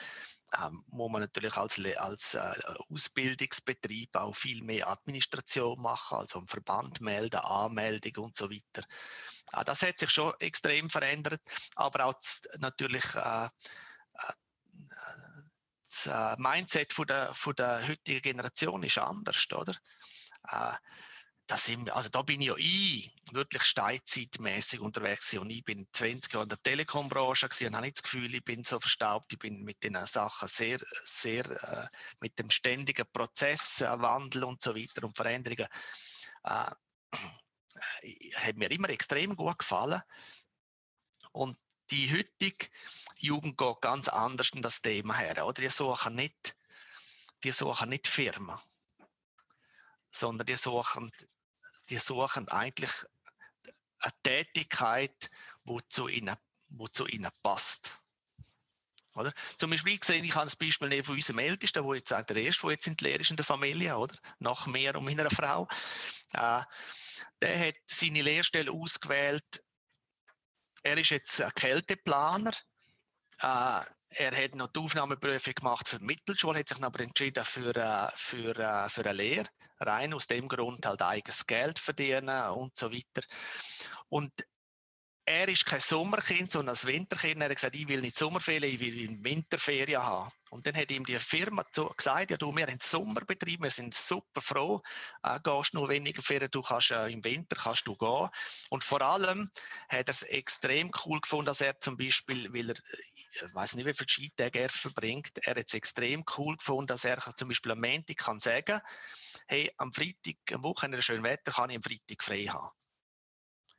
[0.62, 2.54] ähm, wo man natürlich als, als äh,
[2.90, 8.86] Ausbildungsbetrieb auch viel mehr Administration machen, also im Verband melden, Anmeldung und so weiter.
[9.54, 11.42] Äh, das hat sich schon extrem verändert,
[11.76, 12.16] aber auch
[12.60, 14.34] natürlich äh, äh
[15.90, 19.76] das äh, Mindset von der, von der heutigen Generation ist anders, oder?
[21.48, 26.44] Das sind, also da bin ja ich wirklich steinzeitmäßig unterwegs und ich bin 20 Jahre
[26.44, 29.84] in der Telekombranche und habe nicht das Gefühl, ich bin so verstaubt, ich bin mit
[29.84, 31.88] den Sachen sehr, sehr, äh,
[32.22, 35.68] mit dem ständigen Prozess, äh, Wandel und so weiter und Veränderungen,
[36.44, 36.72] äh,
[38.36, 40.02] hat mir immer extrem gut gefallen
[41.34, 41.58] und
[41.92, 42.68] die heutige
[43.18, 45.62] Jugend geht ganz anders in das Thema her, oder?
[45.62, 46.56] Die suchen nicht,
[47.44, 48.58] die suchen nicht Firmen
[50.16, 51.12] sondern die suchen,
[51.90, 52.92] die suchen eigentlich
[54.00, 55.30] eine Tätigkeit,
[55.64, 56.36] die zu ihnen,
[56.68, 58.00] die zu ihnen passt.
[59.16, 59.32] Oder?
[59.58, 62.72] Zum Beispiel gesehen, ich habe das Beispiel von unserem Ältesten, der jetzt der erste, der
[62.72, 64.16] jetzt in der Lehre ist in der Familie, oder?
[64.40, 65.68] Nach mir und meiner Frau.
[66.34, 66.64] Äh,
[67.42, 69.64] der hat seine Lehrstelle ausgewählt.
[70.82, 72.52] Er ist jetzt ein Kälteplaner.
[73.40, 77.76] Äh, er hat noch die Aufnahmeprüfung gemacht für die Mittelschule, hat sich aber entschieden für,
[77.76, 79.48] äh, für, äh, für eine Lehre
[79.86, 83.22] rein aus dem Grund halt eigenes Geld verdienen und so weiter.
[84.10, 84.32] Und
[85.26, 87.42] er ist kein Sommerkind, sondern ein Winterkind.
[87.42, 90.30] Er hat gesagt, ich will nicht Sommerferien, ich will Winterferien haben.
[90.50, 94.42] Und dann hat ihm die Firma gesagt, ja du, wir haben Sommerbetrieb, wir sind super
[94.42, 94.82] froh,
[95.24, 98.30] äh, gehst nur weniger Ferien, du kannst äh, im Winter kannst du gehen.
[98.70, 99.50] Und vor allem
[99.88, 102.76] hat er es extrem cool gefunden, dass er zum Beispiel, weil er,
[103.16, 106.88] ich äh, weiß nicht, wie viele Skitage er verbringt, er hat es extrem cool gefunden,
[106.88, 108.82] dass er zum Beispiel am Montag kann sagen,
[109.48, 112.70] hey, am Freitag, am Wochenende schön Wetter, kann ich am Freitag frei haben.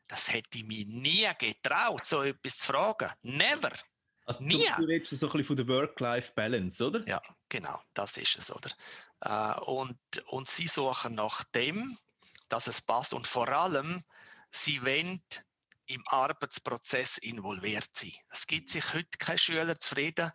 [0.07, 3.11] Das hätte ich mir nie getraut, so etwas zu fragen.
[3.22, 3.72] Never.
[4.27, 4.66] Also Nie.
[4.77, 7.07] Du, du redest so ein bisschen von der Work-Life-Balance, oder?
[7.07, 8.70] Ja, genau, das ist es, oder?
[9.20, 11.98] Äh, und, und sie suchen nach dem,
[12.48, 14.05] dass es passt und vor allem,
[14.50, 15.22] sie wollen
[15.86, 18.12] im Arbeitsprozess involviert sein.
[18.30, 20.30] Es gibt sich heute kein Schüler zufrieden,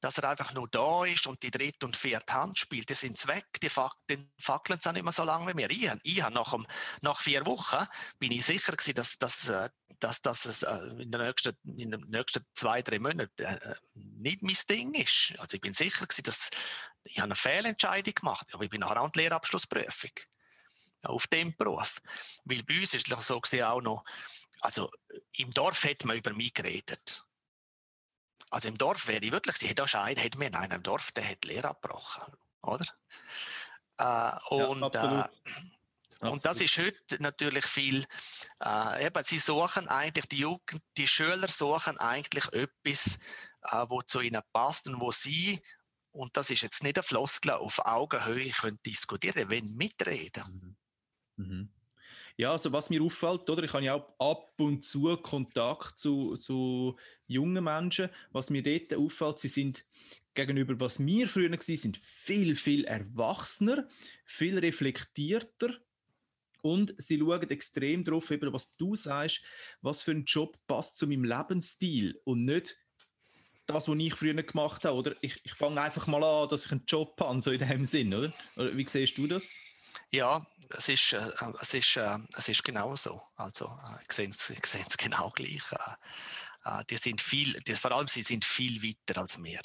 [0.00, 2.88] dass er einfach nur da ist und die dritte und vierte Hand spielt.
[2.88, 5.70] Die sind weg, die fackeln, fackeln es auch nicht mehr so lange wie mir.
[5.70, 6.54] Ich, ich habe nach,
[7.02, 7.86] nach vier Wochen
[8.18, 9.68] bin ich sicher gewesen, dass, dass, äh,
[10.00, 14.42] dass, dass es äh, in, den nächsten, in den nächsten zwei, drei Monaten äh, nicht
[14.42, 15.34] mein Ding ist.
[15.38, 16.50] Also ich bin sicher gewesen, dass
[17.04, 20.10] ich eine Fehlentscheidung gemacht habe, aber ich bin nachher auch in die Lehrabschlussprüfung
[21.04, 22.00] auf dem Beruf.
[22.44, 24.04] Weil bei uns ist es so gesehen auch noch,
[24.60, 24.90] also
[25.32, 27.24] im Dorf hat man über mich geredet.
[28.50, 31.12] Also im Dorf wäre ich wirklich, sie hätte auch einen, hätte mir in einem Dorf,
[31.12, 32.86] der hat Lehre abgebrochen, oder?
[33.98, 35.28] Äh, und, ja,
[36.20, 38.06] äh, und das ist heute natürlich viel,
[38.62, 43.18] äh, eben, sie suchen eigentlich, die Jugend, die Schüler suchen eigentlich etwas,
[43.62, 45.60] äh, wo zu ihnen passt und wo sie
[46.14, 50.76] und das ist jetzt nicht ein Floskel, auf Augenhöhe können diskutieren, wenn mitreden.
[51.36, 51.44] Mhm.
[51.44, 51.72] Mhm.
[52.36, 53.62] Ja, also was mir auffällt, oder?
[53.62, 58.10] Ich habe ja auch ab und zu Kontakt zu, zu jungen Menschen.
[58.32, 59.84] Was mir dort auffällt, sie sind
[60.34, 63.86] gegenüber was wir früher waren, sind viel, viel erwachsener,
[64.24, 65.78] viel reflektierter
[66.60, 69.42] und sie schauen extrem darauf, was du sagst,
[69.80, 72.76] was für ein Job passt zu meinem Lebensstil und nicht
[73.66, 74.96] das, was ich früher gemacht habe.
[74.96, 77.84] Oder ich, ich fange einfach mal an, dass ich einen Job habe, so in dem
[77.84, 78.32] Sinn, oder?
[78.56, 79.52] oder wie siehst du das?
[80.14, 83.20] Ja, es ist, äh, es ist, äh, es ist genau so.
[83.34, 85.64] Also, äh, ich sehe es, genau gleich.
[85.72, 89.60] Äh, äh, die sind viel, die, vor allem sie sind viel weiter als wir.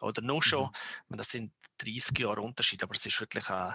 [0.00, 0.70] Oder nur schon,
[1.08, 1.16] mhm.
[1.16, 3.72] das sind 30 Jahre Unterschied, aber es ist wirklich äh,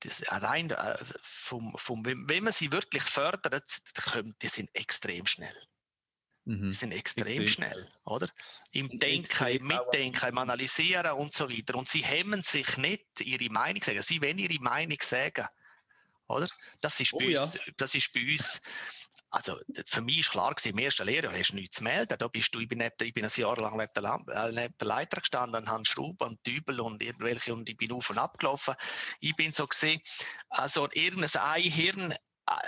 [0.00, 3.64] das, rein äh, vom, vom, wenn man sie wirklich fördert,
[4.42, 5.56] die sind extrem schnell.
[6.46, 6.68] Mhm.
[6.68, 8.28] Die sind extrem, schnell, oder?
[8.70, 11.74] Im Denken, im Mitdenken, im Analysieren und so weiter.
[11.74, 14.02] Und sie hemmen sich nicht, ihre Meinung zu sagen.
[14.02, 15.44] Sie wollen ihre Meinung sagen,
[16.28, 16.48] oder?
[16.80, 17.60] Das ist, oh, bei, uns, ja.
[17.76, 18.62] das ist bei uns,
[19.30, 22.16] also für mich ist klar gewesen, im ersten Lehrjahr hast du nichts zu melden.
[22.16, 24.78] Da bist du, ich bin, nicht, ich bin ein Jahr lang neben der, äh, neben
[24.78, 28.18] der Leiter gestanden und habe Schrauben und Dübel und irgendwelche und ich bin auf und
[28.18, 28.74] ab gelaufen.
[29.18, 30.00] Ich bin so gesehen,
[30.48, 32.14] also irgendein Einhirn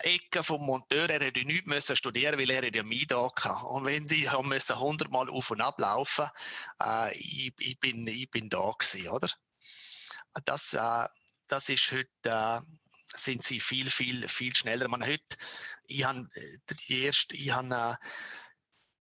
[0.02, 3.66] Ecke vom Monteur, er hätte nichts müssen studieren, weil er ja mich da hatte.
[3.66, 6.26] Und wenn die haben müssen hundertmal auf und ab laufen,
[6.82, 9.28] äh, ich, ich, bin, ich bin da gewesen, oder?
[10.44, 11.06] Das, äh,
[11.46, 12.60] das ist heute, äh,
[13.14, 14.88] sind sie viel, viel, viel schneller.
[14.88, 15.36] Man heute,
[15.86, 16.28] ich habe
[16.88, 18.06] die erste, ich habe äh,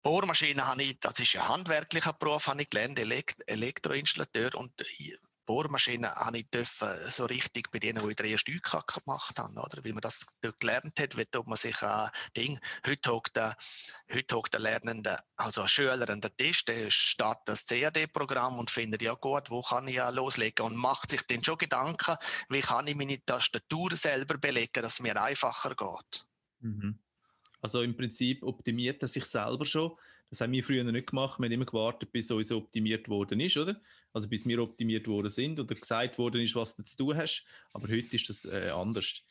[0.03, 5.19] Bohrmaschine habe ich, das ist ein handwerklicher Beruf, habe ich gelernt, Elekt Elektroinstallateur und ich,
[5.47, 9.85] Bohrmaschinen habe ich dürfen so richtig bei denen, die in der UK gemacht haben, oder?
[9.85, 13.57] Weil man das dort gelernt hat, wie man sich ein Ding, heute hockt der,
[14.13, 18.71] heute hockt der Lernende, also ein Schüler an der Tisch, der startet das CAD-Programm und
[18.71, 22.17] findet, ja gut, wo kann ich ja loslegen und macht sich dann schon Gedanken,
[22.49, 26.27] wie kann ich meine Tastatur selber belegen, dass es mir einfacher geht.
[26.61, 26.99] Mhm.
[27.61, 29.97] Also im Prinzip optimiert er sich selber schon.
[30.31, 31.39] Das haben wir früher nicht gemacht.
[31.39, 33.81] Wir haben immer gewartet, bis uns optimiert worden ist, oder?
[34.13, 37.45] Also bis wir optimiert worden sind oder gesagt worden ist, was du zu tun hast.
[37.73, 39.23] Aber heute ist das äh, anders.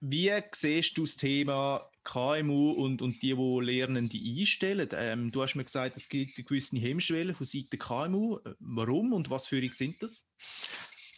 [0.00, 4.88] Wie siehst du das Thema KMU und, und die, die Lernende einstellen?
[4.92, 8.38] Ähm, du hast mir gesagt, es gibt eine gewisse Hemmschwelle von Seiten KMU.
[8.60, 10.24] Warum und was für sind das?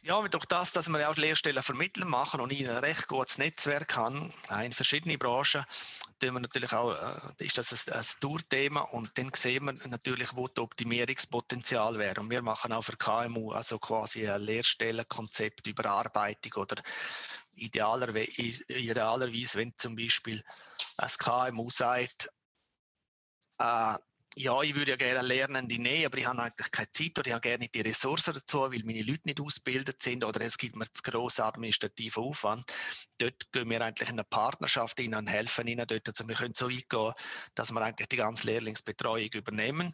[0.03, 3.97] Ja, durch das, dass wir auch Lehrstellen vermitteln machen und ich ein recht gutes Netzwerk
[3.97, 4.33] haben
[4.63, 5.63] in verschiedenen Branchen,
[6.21, 10.35] tun wir natürlich auch, äh, ist das ein, ein Tourthema und dann sehen wir natürlich,
[10.35, 12.21] wo das Optimierungspotenzial wäre.
[12.21, 16.83] Und wir machen auch für KMU also quasi ein Lehrstellenkonzept, Überarbeitung oder
[17.55, 20.43] idealerweise, idealerweise wenn zum Beispiel
[20.97, 22.31] ein KMU sagt,
[23.59, 23.99] äh,
[24.37, 27.33] ja, ich würde ja gerne Lernende nehmen, aber ich habe eigentlich keine Zeit oder ich
[27.33, 30.77] habe gerne nicht die Ressourcen dazu, weil meine Leute nicht ausgebildet sind oder es gibt
[30.77, 32.64] mir zu grossen administrativen Aufwand.
[33.19, 36.09] Dort gehen wir eigentlich in eine Partnerschaft hin und helfen ihnen dort.
[36.09, 37.16] Also wir können so weit
[37.55, 39.93] dass wir eigentlich die ganze Lehrlingsbetreuung übernehmen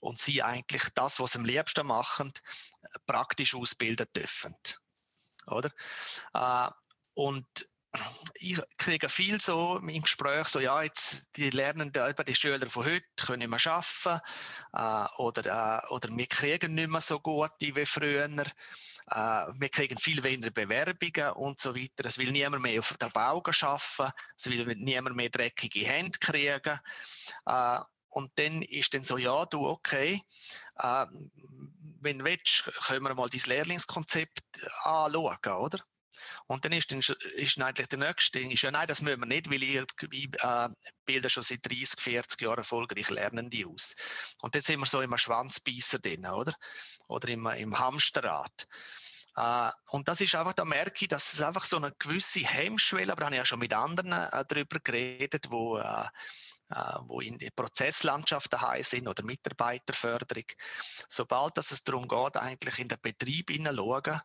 [0.00, 2.32] und sie eigentlich das, was sie am liebsten machen,
[3.06, 4.56] praktisch ausbilden dürfen.
[5.46, 5.70] Oder?
[6.34, 6.70] Äh,
[7.14, 7.46] und
[8.34, 13.04] ich kriege viel so im Gespräch, so ja, jetzt die Lernenden, die Schüler von heute
[13.16, 14.20] können wir arbeiten
[14.72, 18.28] äh, oder, äh, oder wir kriegen nicht mehr so gut wie früher.
[19.10, 22.04] Äh, wir kriegen viel weniger Bewerbungen und so weiter.
[22.04, 26.78] Es will niemand mehr auf der Bau arbeiten, es will niemand mehr dreckige Hände kriegen.
[27.46, 30.20] Äh, und dann ist dann so, ja, du, okay,
[30.78, 31.06] äh,
[32.00, 34.40] wenn du willst, können wir mal dein Lehrlingskonzept
[34.84, 35.78] anschauen, oder?
[36.46, 39.20] Und dann ist, dann, ist dann eigentlich der nächste Ding, ist ja, nein, das müssen
[39.20, 40.68] wir nicht, weil ich äh,
[41.04, 43.94] bilde schon seit 30, 40 Jahren erfolgreich Lernende aus.
[44.40, 46.54] Und jetzt sind wir so im Schwanzbeißer drin, oder?
[47.08, 48.66] Oder im, im Hamsterrad.
[49.38, 53.12] Uh, und das ist einfach, da merke ich, dass es einfach so eine gewisse Hemmschwelle,
[53.12, 56.06] aber da habe ich ja schon mit anderen äh, darüber geredet, wo, äh,
[56.70, 60.46] äh, wo in der Prozesslandschaft daheim sind oder Mitarbeiterförderung.
[61.08, 64.20] Sobald dass es darum geht, eigentlich in den Betrieb hineinzuschauen,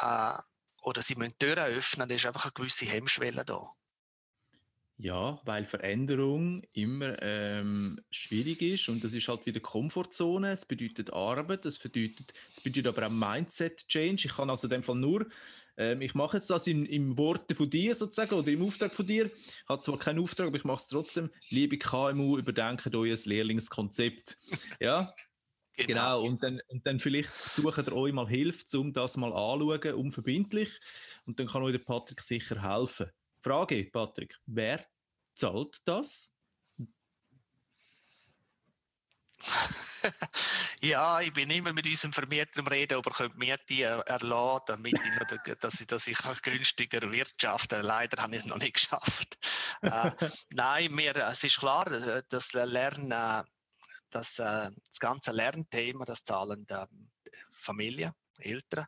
[0.00, 0.38] äh,
[0.86, 3.72] oder sie müssen Türen öffnen, dann ist einfach eine gewisse Hemmschwelle da.
[4.98, 10.52] Ja, weil Veränderung immer ähm, schwierig ist und das ist halt wieder Komfortzone.
[10.52, 14.26] Es bedeutet Arbeit, es bedeutet, es bedeutet aber auch Mindset-Change.
[14.26, 15.26] Ich kann also in dem Fall nur,
[15.76, 19.06] ähm, ich mache jetzt das im, im Worte von dir sozusagen oder im Auftrag von
[19.06, 19.26] dir.
[19.26, 21.30] Ich habe zwar keinen Auftrag, aber ich mache es trotzdem.
[21.50, 24.38] Liebe KMU, überdenkt euer Lehrlingskonzept.
[24.80, 25.12] Ja,
[25.76, 25.86] Genau.
[25.86, 29.94] genau, und dann, und dann vielleicht sucht ihr euch mal Hilfe, um das mal anzuschauen,
[29.94, 30.80] unverbindlich.
[31.26, 33.10] Und dann kann euch der Patrick sicher helfen.
[33.40, 34.84] Frage, Patrick, wer
[35.34, 36.30] zahlt das?
[40.80, 44.94] Ja, ich bin immer mit unserem Vermieter am Reden, aber könnt mir die erlassen, damit
[44.94, 49.38] ich, dass ich, dass ich günstiger wirtschaften Leider habe ich es noch nicht geschafft.
[49.82, 50.10] äh,
[50.54, 53.44] nein, mir, es ist klar, äh, das Lernen,
[54.06, 56.66] äh, das, äh, das ganze Lernthema, das zahlen
[57.50, 58.86] Familien, Eltern.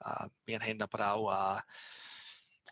[0.00, 1.60] Äh, wir haben aber auch,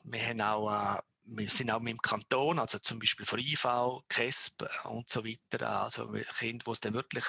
[0.05, 3.67] wir haben auch wir sind auch mit dem Kanton, also zum Beispiel von IV,
[4.09, 7.27] KESB und so weiter, also Kinder, die es dann wirklich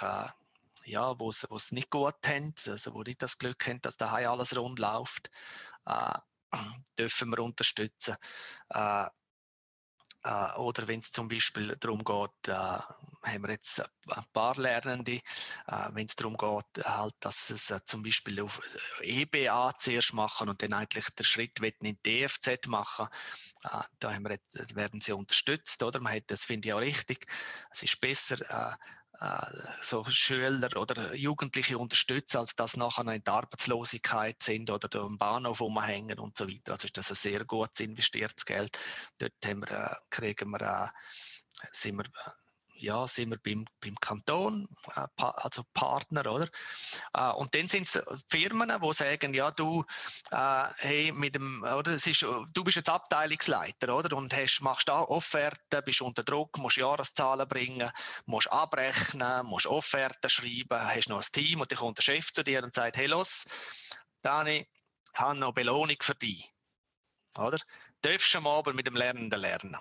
[0.85, 4.55] ja, wo es nicht gut haben, also wo nicht das Glück haben, dass daheim alles
[4.55, 5.29] rund läuft,
[5.85, 6.17] äh,
[6.97, 8.15] dürfen wir unterstützen.
[8.69, 9.07] Äh,
[10.23, 15.13] äh, oder wenn es zum Beispiel darum geht, äh, haben wir jetzt ein paar Lernende,
[15.67, 18.59] äh, wenn es darum geht, halt, dass es äh, zum Beispiel auf
[19.01, 23.07] EBA zuerst machen und dann eigentlich den Schritt in DFZ machen,
[23.99, 25.99] da haben wir jetzt, werden sie unterstützt, oder?
[25.99, 27.27] Man hat, das finde ich auch richtig.
[27.71, 28.75] Es ist besser, äh,
[29.81, 35.59] so Schüler oder Jugendliche unterstützen, als dass nachher in der Arbeitslosigkeit sind oder am Bahnhof
[35.59, 36.73] rumhängen und so weiter.
[36.73, 38.79] Also ist das ein sehr gut investiertes Geld.
[39.17, 40.87] Dort haben wir, äh, kriegen wir, äh,
[41.73, 42.05] sind wir
[42.79, 46.47] ja, sind wir beim, beim Kanton, äh, also Partner, oder?
[47.13, 49.83] Äh, und dann sind es Firmen, die sagen, ja, du,
[50.31, 54.15] äh, hey, mit dem, oder, es ist, du bist jetzt Abteilungsleiter, oder?
[54.15, 57.91] Und hast, machst da Offerten, bist unter Druck, musst Jahreszahlen bringen,
[58.25, 62.43] musst abrechnen, musst Offerten schreiben, hast noch ein Team und dann kommt der Chef zu
[62.43, 63.45] dir und sagt, hey, los,
[64.21, 64.67] Dani,
[65.13, 66.51] ich habe noch Belohnung für dich,
[67.37, 67.57] oder?
[68.01, 69.77] Darfst du am mit dem Lernenden lernen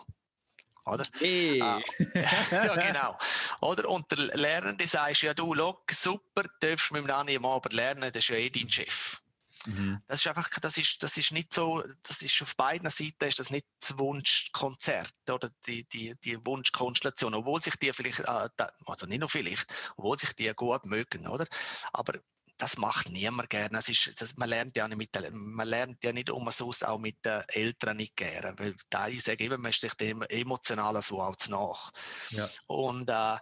[0.93, 1.07] oder?
[1.19, 1.61] Hey.
[1.61, 1.81] Ah,
[2.51, 3.19] ja, genau.
[3.61, 3.89] Oder?
[3.89, 8.13] Und der Lernende sagt, ja du, look, super, darfst mit dem Dani am Abend lernen,
[8.13, 9.21] das ist ja eh dein Chef.
[9.67, 10.01] Mhm.
[10.07, 13.39] Das ist einfach, das ist, das ist nicht so, das ist auf beiden Seiten ist
[13.39, 18.49] das nicht das Wunschkonzert oder die, die, die Wunschkonstellation, obwohl sich die vielleicht, äh,
[18.87, 21.47] also nicht nur vielleicht, obwohl sich die gut mögen, oder?
[21.93, 22.15] Aber
[22.59, 23.71] das macht niemand gerne.
[23.71, 27.25] Das ist, das, man, lernt ja nicht mit, man lernt ja nicht umsonst auch mit
[27.25, 31.23] den Eltern nicht gerne, weil da ich sage immer, man ist sich dem emotionalen so
[31.23, 31.93] auch nach.
[32.31, 32.49] Ja.
[32.67, 33.37] Und, äh,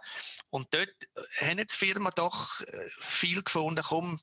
[0.51, 0.93] und dort
[1.41, 4.19] haben jetzt die Firma doch äh, viel gefunden, komm,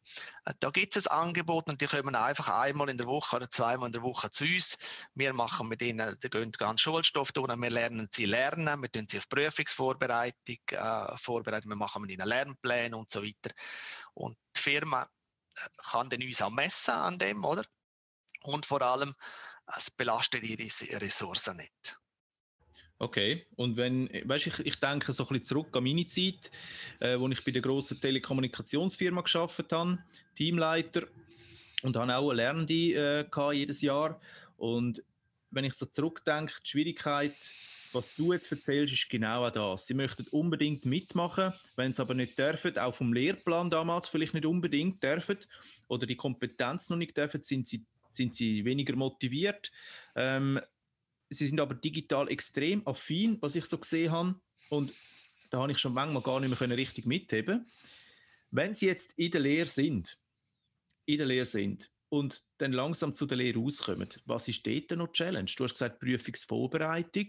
[0.61, 3.88] da gibt es ein Angebot und die kommen einfach einmal in der Woche oder zweimal
[3.88, 4.78] in der Woche zu uns.
[5.14, 9.07] Wir machen mit ihnen, die gehen ganz Schulstoff tun, wir lernen sie lernen, wir tun
[9.09, 13.54] sie auf Prüfungsvorbereitung äh, vorbereiten, wir machen mit ihnen Lernpläne und so weiter.
[14.14, 17.64] Und die Firma äh, kann dann uns auch messen an dem, oder?
[18.42, 19.14] Und vor allem,
[19.77, 21.98] es belastet ihre Ressourcen nicht.
[22.98, 26.50] Okay, und wenn, weißt ich, ich denke so ein bisschen zurück an meine Zeit,
[27.00, 29.98] äh, wo ich bei der grossen Telekommunikationsfirma geschafft habe,
[30.37, 31.03] Teamleiter
[31.83, 34.20] und habe auch Lernende äh, jedes Jahr.
[34.57, 35.03] Und
[35.50, 37.35] wenn ich so zurückdenke, die Schwierigkeit
[37.94, 39.87] was du jetzt erzählst, ist genau das.
[39.87, 44.46] Sie möchten unbedingt mitmachen, wenn sie aber nicht dürfen, auch vom Lehrplan damals vielleicht nicht
[44.46, 45.38] unbedingt dürfen
[45.88, 49.70] oder die Kompetenz noch nicht dürfen, sind sie, sind sie weniger motiviert.
[50.16, 50.61] Ähm,
[51.30, 54.35] sie sind aber digital extrem affin, was ich so gesehen habe.
[54.70, 54.92] Und
[55.50, 57.70] da habe ich schon manchmal gar nicht mehr richtig mitheben
[58.50, 60.18] Wenn sie jetzt in der Lehre sind,
[61.07, 65.12] in der Lehre sind und dann langsam zu der Lehre rauskommen, was ist dort noch
[65.12, 65.50] Challenge?
[65.57, 67.28] Du hast gesagt, Prüfungsvorbereitung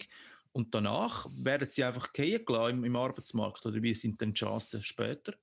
[0.55, 4.81] und danach werden sie einfach gehen im, im Arbeitsmarkt oder wie sind denn die Chancen
[4.81, 5.33] später?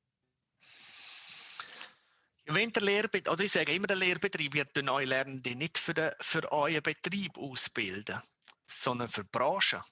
[2.46, 6.10] Wenn der Lehrbetrieb, also ich sage immer, der Lehrbetrieb wird neue Lernende nicht für, den,
[6.18, 8.22] für euren Betrieb ausbilden,
[8.66, 9.82] sondern für die Branche.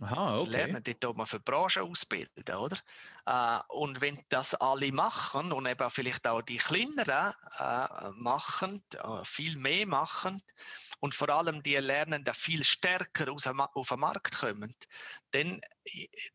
[0.00, 0.50] Aha, okay.
[0.50, 2.78] Lernen, die tut man für die Branche ausbilden, oder?
[3.26, 9.24] Äh, und wenn das alle machen und eben vielleicht auch die Kleineren äh, machen, äh,
[9.24, 10.42] viel mehr machen,
[11.00, 14.76] und vor allem die Lernenden viel stärker aus, auf den Markt kommen,
[15.30, 15.60] dann,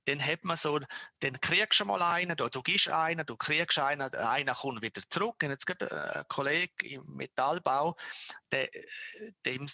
[0.05, 0.79] dann hat man so,
[1.19, 5.01] dann kriegst du mal einen, du, du gibst einen, du kriegst einen, einer kommt wieder
[5.07, 5.43] zurück.
[5.43, 7.95] Und jetzt gibt ein Kollege im Metallbau,
[8.51, 8.67] der,
[9.45, 9.67] dem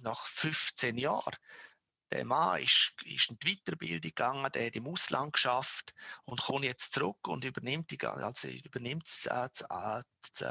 [0.00, 1.36] nach 15 Jahren
[2.12, 5.94] der Mann ist, ist in die Weiterbildung gegangen, der hat im Ausland geschafft
[6.24, 9.64] und kommt jetzt zurück und übernimmt, die, also übernimmt äh, die,
[10.40, 10.46] die,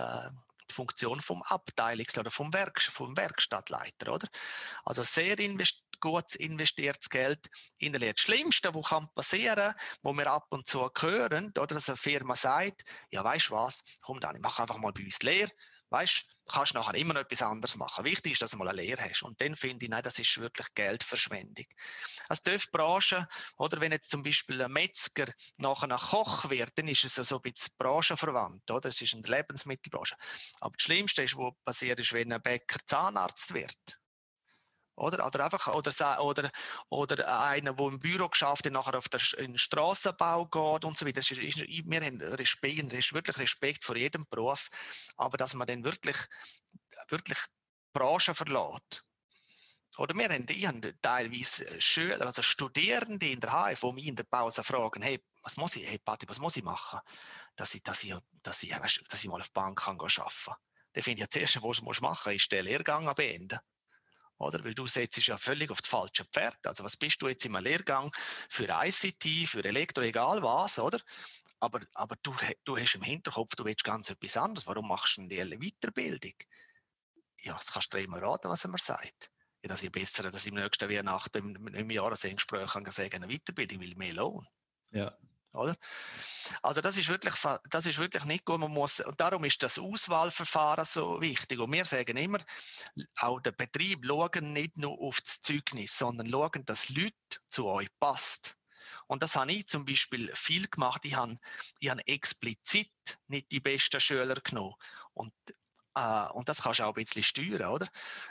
[0.69, 4.13] die Funktion vom Abteilungs- oder vom, Werk, vom Werkstattleiter.
[4.13, 4.27] Oder?
[4.85, 7.47] Also sehr invest gut investiertes Geld
[7.77, 8.13] in der.
[8.13, 12.35] Das Schlimmste, was kann passieren, wo wir ab und zu hören, oder dass eine Firma
[12.35, 15.51] sagt, ja weißt du was, komm dann, ich mache einfach mal bei uns Lehre,
[15.91, 18.03] weißt kannst nachher immer noch etwas anderes machen.
[18.05, 19.23] Wichtig ist, dass du mal eine Lehre hast.
[19.23, 21.65] Und dann finde ich, nein, das ist wirklich Geldverschwendung.
[22.29, 23.25] Es dürfte Branchen,
[23.57, 25.27] oder wenn jetzt zum Beispiel ein Metzger
[25.57, 28.89] nachher ein Koch wird, dann ist es so ein bisschen branchenverwandt, oder?
[28.89, 30.15] Es ist eine Lebensmittelbranche.
[30.59, 34.00] Aber das Schlimmste ist, was passiert ist, wenn ein Bäcker Zahnarzt wird.
[34.95, 36.51] Oder, oder einfach, oder, oder,
[36.89, 41.21] oder einer, der im Büro geschafft hat, nachher auf den Straßenbau geht und so weiter.
[41.21, 44.67] Das ist, ist, wir haben Respekt, ist wirklich Respekt vor jedem Beruf.
[45.15, 46.17] Aber dass man dann wirklich,
[47.09, 47.39] wirklich
[47.93, 49.03] Branchen verlässt.
[49.97, 54.15] Oder wir haben, ich habe teilweise Schüler, also Studierende in der HF, die mich in
[54.15, 56.99] der Pause fragen, hey, was muss ich, hey Patti, was muss ich machen,
[57.55, 60.55] dass ich, dass ich, dass ich, dass ich mal auf die Bank kann arbeiten kann.
[60.93, 63.59] Dann finde ich, das Erste, was du machen musst, ist den Lehrgang beenden.
[64.41, 64.63] Oder?
[64.63, 66.65] Weil du setzt ja völlig auf das falsche Pferd.
[66.65, 68.11] Also was bist du jetzt im Lehrgang
[68.49, 70.99] für ICT, für Elektro, egal was, oder?
[71.59, 74.65] Aber, aber du, du hast im Hinterkopf, du willst ganz etwas anderes.
[74.65, 76.33] Warum machst du denn die Weiterbildung?
[77.41, 79.29] Ja, das kannst du dir immer raten, was er mir sagt.
[79.63, 83.27] Ja, dass ich besser, dass ich im nächsten Weihnachten im, im Jahresendgespräch kann sagen, eine
[83.27, 84.47] Weiterbildung will mehr Lohn.
[84.89, 85.15] Ja.
[85.53, 85.75] Oder?
[86.61, 87.35] Also das ist, wirklich,
[87.69, 88.59] das ist wirklich nicht gut.
[88.59, 91.59] Man muss, und darum ist das Auswahlverfahren so wichtig.
[91.59, 92.39] Und wir sagen immer,
[93.17, 97.15] auch der Betrieb schauen nicht nur auf das Zeugnis, sondern schauen, dass Leute
[97.49, 98.55] zu euch passt.
[99.07, 101.03] Und das habe ich zum Beispiel viel gemacht.
[101.05, 101.35] Ich habe,
[101.79, 102.91] ich habe explizit
[103.27, 104.75] nicht die besten Schüler genommen.
[105.13, 105.33] Und
[105.97, 107.87] Uh, und das kannst du auch ein bisschen steuern, oder?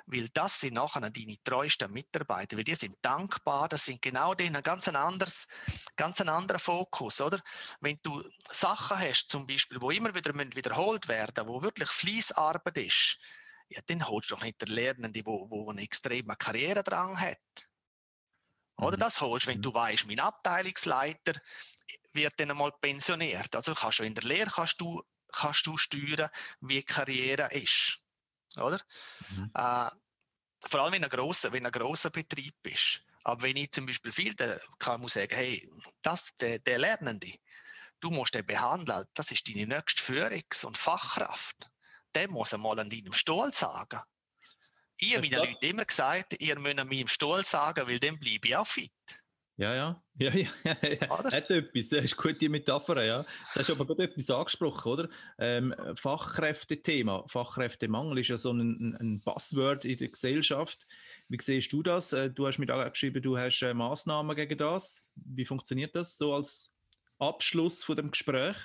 [0.06, 4.46] Weil das sind nachher deine treuesten Mitarbeiter, weil die sind dankbar, das sind genau die,
[4.46, 5.46] ein ganz, anderes,
[5.94, 7.38] ganz ein anderer Fokus, oder?
[7.80, 13.18] Wenn du Sachen hast, zum Beispiel, wo immer wieder wiederholt werden, wo wirklich Fließarbeit ist,
[13.68, 17.38] ja, dann holst du doch nicht den Lernenden, wo, wo einen extremen Karrieredrang hat.
[18.78, 19.00] Oder mhm.
[19.00, 19.62] das holst, wenn mhm.
[19.62, 21.34] du weißt, mein Abteilungsleiter
[22.14, 23.54] wird dann einmal pensioniert.
[23.54, 25.02] Also kannst du in der Lehre kannst du
[25.32, 28.02] kannst du steuern, wie Karriere ist.
[28.56, 28.80] Oder?
[29.30, 29.50] Mhm.
[29.54, 29.90] Äh,
[30.66, 33.04] vor allem, wenn ein, grosser, wenn ein grosser Betrieb ist.
[33.24, 34.34] Aber wenn ich zum Beispiel viel,
[34.78, 35.70] kann ich sagen, hey,
[36.02, 37.34] das, der, der Lernende,
[38.00, 41.70] du musst den behandeln, das ist deine nächste Führungs- und Fachkraft.
[42.14, 44.00] Der muss einmal an deinem Stuhl sagen.
[44.96, 48.48] Ich habe meinen Leuten immer gesagt, ihr müsst an meinem Stuhl sagen, weil dann bleibe
[48.48, 48.92] ich auch fit.
[49.64, 50.02] Ja, ja.
[50.18, 51.08] Ja, ja, ja.
[51.08, 51.90] Hat etwas.
[51.90, 53.20] Das ist eine gute Metapher, ja.
[53.20, 55.08] Jetzt hast du aber gerade etwas angesprochen, oder?
[55.38, 57.24] Ähm, Fachkräftethema.
[57.26, 60.86] Fachkräftemangel ist ja so ein, ein Buzzword in der Gesellschaft.
[61.28, 62.12] Wie siehst du das?
[62.12, 65.02] Äh, du hast mit angeschrieben, du hast äh, Maßnahmen gegen das.
[65.14, 66.70] Wie funktioniert das so als
[67.18, 68.56] Abschluss von dem Gespräch?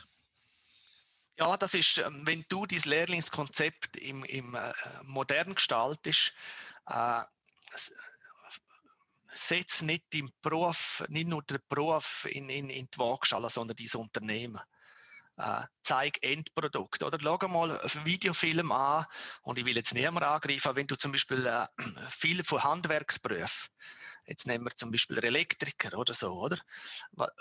[1.38, 4.72] Ja, das ist, ähm, wenn du dein Lehrlingskonzept im, im äh,
[5.04, 6.34] modern gestaltest,
[6.88, 7.22] äh,
[9.36, 14.02] setz nicht im Beruf, nicht nur den Beruf in, in, in die Waagschale, sondern dein
[14.02, 14.62] Unternehmen.
[15.38, 17.04] Äh, zeig Endprodukt.
[17.04, 19.06] Oder schau mal einen Videofilm an
[19.42, 21.68] und ich will jetzt niemand angreifen, wenn du zum Beispiel äh,
[22.10, 23.70] viel von Handwerksberufen,
[24.28, 26.58] jetzt nehmen wir zum Beispiel Elektriker oder so, oder?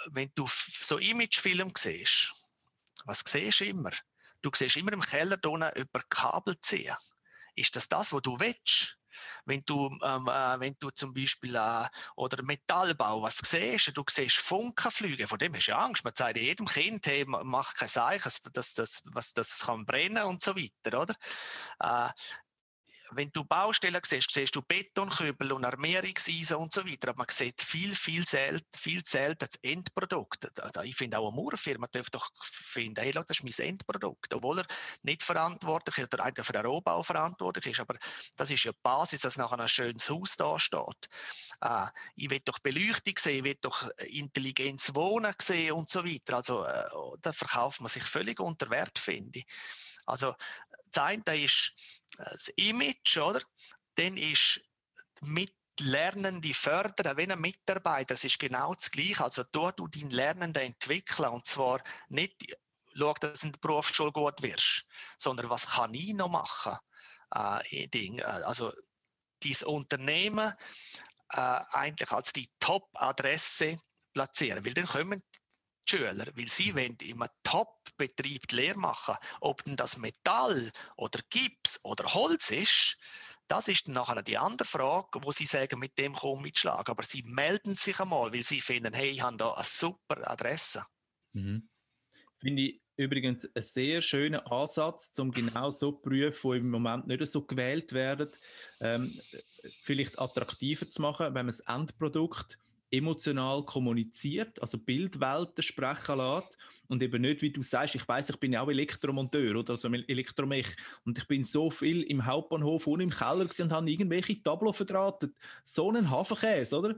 [0.06, 2.32] Wenn du so Imagefilm siehst,
[3.04, 3.90] was siehst du immer?
[4.42, 6.96] Du siehst immer im Keller drinnen über Kabel ziehen.
[7.54, 8.98] Ist das das, was du willst?
[9.44, 11.86] Wenn du, ähm, äh, wenn du zum Beispiel äh,
[12.16, 16.04] oder Metallbau, was siehst, du siehst Funkenflüge, von dem hast du Angst.
[16.04, 20.42] Man sagt jedem Kind, hey, mach kein Zeichen, das, das, was, das kann brennen und
[20.42, 21.14] so weiter, oder?
[21.80, 22.10] Äh,
[23.16, 27.08] wenn du Baustellen siehst, siehst du Betonkübel und Armierungseisen und so weiter.
[27.08, 30.60] Aber man sieht viel, viel selten, viel selten das Endprodukt.
[30.60, 34.32] Also ich finde auch eine Mauerfirma dürfte doch finden, hey, das ist mein Endprodukt.
[34.34, 34.66] Obwohl er
[35.02, 37.80] nicht verantwortlich ist oder eigentlich für den Rohbau verantwortlich ist.
[37.80, 37.96] Aber
[38.36, 41.08] das ist ja die Basis, dass nachher ein schönes Haus da steht.
[41.60, 46.36] Ah, ich will doch Beleuchtung sehen, ich will doch Intelligenz wohnen sehen und so weiter.
[46.36, 46.84] Also äh,
[47.20, 49.46] da verkauft man sich völlig unter Wert, finde ich.
[50.06, 50.34] Also
[50.90, 51.74] das eine ist
[52.18, 53.40] das Image, oder?
[53.96, 54.60] Dann ist
[55.20, 59.24] mit Lernende fördern, wenn ein Mitarbeiter, das ist genau das Gleiche.
[59.24, 62.56] Also dort du deinen Lernenden entwickeln und zwar nicht,
[62.96, 64.86] schau, dass du in der Berufsschule gut wirst,
[65.18, 66.76] sondern was kann ich noch machen?
[67.34, 68.72] Äh, Ding, also
[69.42, 70.54] dieses Unternehmen
[71.30, 73.78] äh, eigentlich als die Top-Adresse
[74.12, 75.22] platzieren, weil dann kommen
[75.86, 76.76] Schüler, weil sie mhm.
[76.76, 79.16] wollen im Top-Betrieb die Lehre machen.
[79.40, 82.98] Ob denn das Metall oder Gips oder Holz ist,
[83.48, 86.90] das ist dann nachher die andere Frage, wo sie sagen, mit dem komme ich mitschlagen.
[86.90, 90.84] Aber sie melden sich einmal, weil sie finden, hey, ich habe da eine super Adresse.
[91.32, 91.68] Mhm.
[92.38, 97.26] Finde ich übrigens einen sehr schönen Ansatz, um genau so prüfen, die im Moment nicht
[97.26, 98.30] so gewählt werden,
[98.80, 99.12] ähm,
[99.82, 102.58] vielleicht attraktiver zu machen, wenn man das Endprodukt
[102.96, 106.56] emotional kommuniziert, also Bildwelten sprechen lässt
[106.88, 109.88] und eben nicht, wie du sagst, ich weiß, ich bin ja auch Elektromonteur oder also
[109.88, 110.68] Elektromech
[111.04, 115.34] und ich bin so viel im Hauptbahnhof und im Keller und habe irgendwelche Tableau verdrahtet.
[115.64, 116.96] So einen Hafenkäse, oder?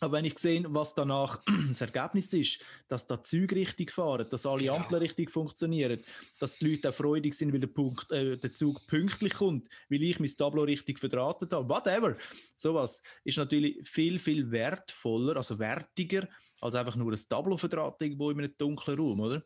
[0.00, 4.46] Aber wenn ich sehe, was danach das Ergebnis ist, dass da Züge richtig fahren, dass
[4.46, 4.74] alle ja.
[4.74, 6.00] Ampeln richtig funktionieren,
[6.38, 10.02] dass die Leute auch freudig sind, weil der, Punkt, äh, der Zug pünktlich kommt, weil
[10.02, 12.16] ich mein Tableau richtig verdrahtet habe, whatever.
[12.56, 16.28] Sowas ist natürlich viel, viel wertvoller, also wertiger,
[16.60, 19.42] als einfach nur ein Tableau verdrahtet irgendwo in einem dunklen Raum, oder?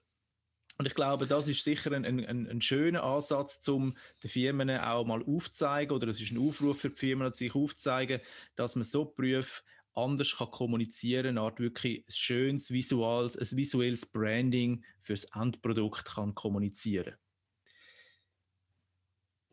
[0.79, 5.07] Und ich glaube, das ist sicher ein, ein, ein schöner Ansatz, um den Firmen auch
[5.07, 8.21] mal aufzuzeigen, oder es ist ein Aufruf für die Firmen, sich aufzuzeigen,
[8.57, 9.63] dass man so Berufe
[9.97, 16.35] anders kann kommunizieren, eine Art wirklich ein schönes visuelles, ein visuelles Branding fürs Endprodukt kann
[16.35, 17.15] kommunizieren.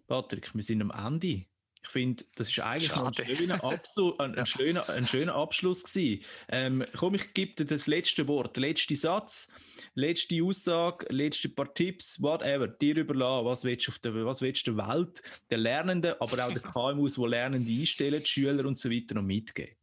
[0.08, 1.46] Patrick, wir sind am Ende.
[1.86, 6.24] Ich finde, das ist eigentlich ein schöner, Absu ein, ein, schöner, ein schöner Abschluss gewesen.
[6.50, 9.50] Ähm, komm, ich gebe dir das letzte Wort, den letzten Satz,
[9.94, 14.66] letzte Aussage, letzte paar Tipps, whatever, dir überlassen, was willst du auf der, was willst
[14.66, 16.62] du der Welt, der Lernenden, aber auch der
[16.96, 19.76] KMUs, die Lernende einstellen, die Schüler und so weiter noch mitgeben.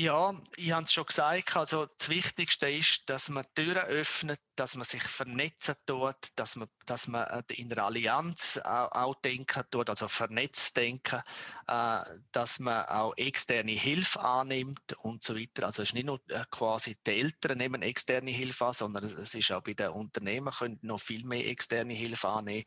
[0.00, 4.74] Ja, ich habe es schon gesagt, also das Wichtigste ist, dass man Türen öffnet, dass
[4.74, 9.62] man sich vernetzen tut, dass man, dass man äh, in der Allianz auch, auch denken
[9.70, 11.20] tut, also vernetzt denken,
[11.66, 15.66] äh, dass man auch externe Hilfe annimmt und so weiter.
[15.66, 19.34] Also es ist nicht nur äh, quasi die Eltern nehmen externe Hilfe an, sondern es
[19.34, 22.64] ist auch bei den Unternehmen können noch viel mehr externe Hilfe annehmen.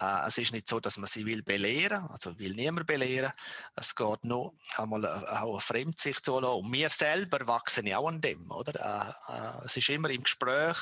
[0.00, 3.32] Äh, es ist nicht so, dass man sie will belehren, also will niemand belehren.
[3.76, 8.08] Es geht nur einmal äh, auch eine Fremdsicht zu lassen wir selber wachsen ja auch
[8.08, 9.16] an dem, oder?
[9.28, 10.78] Äh, äh, es ist immer im Gespräch,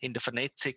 [0.00, 0.74] in der Vernetzung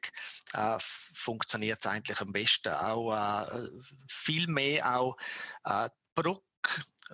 [0.54, 2.74] äh, funktioniert es eigentlich am besten.
[2.74, 3.70] Auch äh,
[4.08, 5.18] viel mehr auch
[5.64, 6.42] äh, Brücke,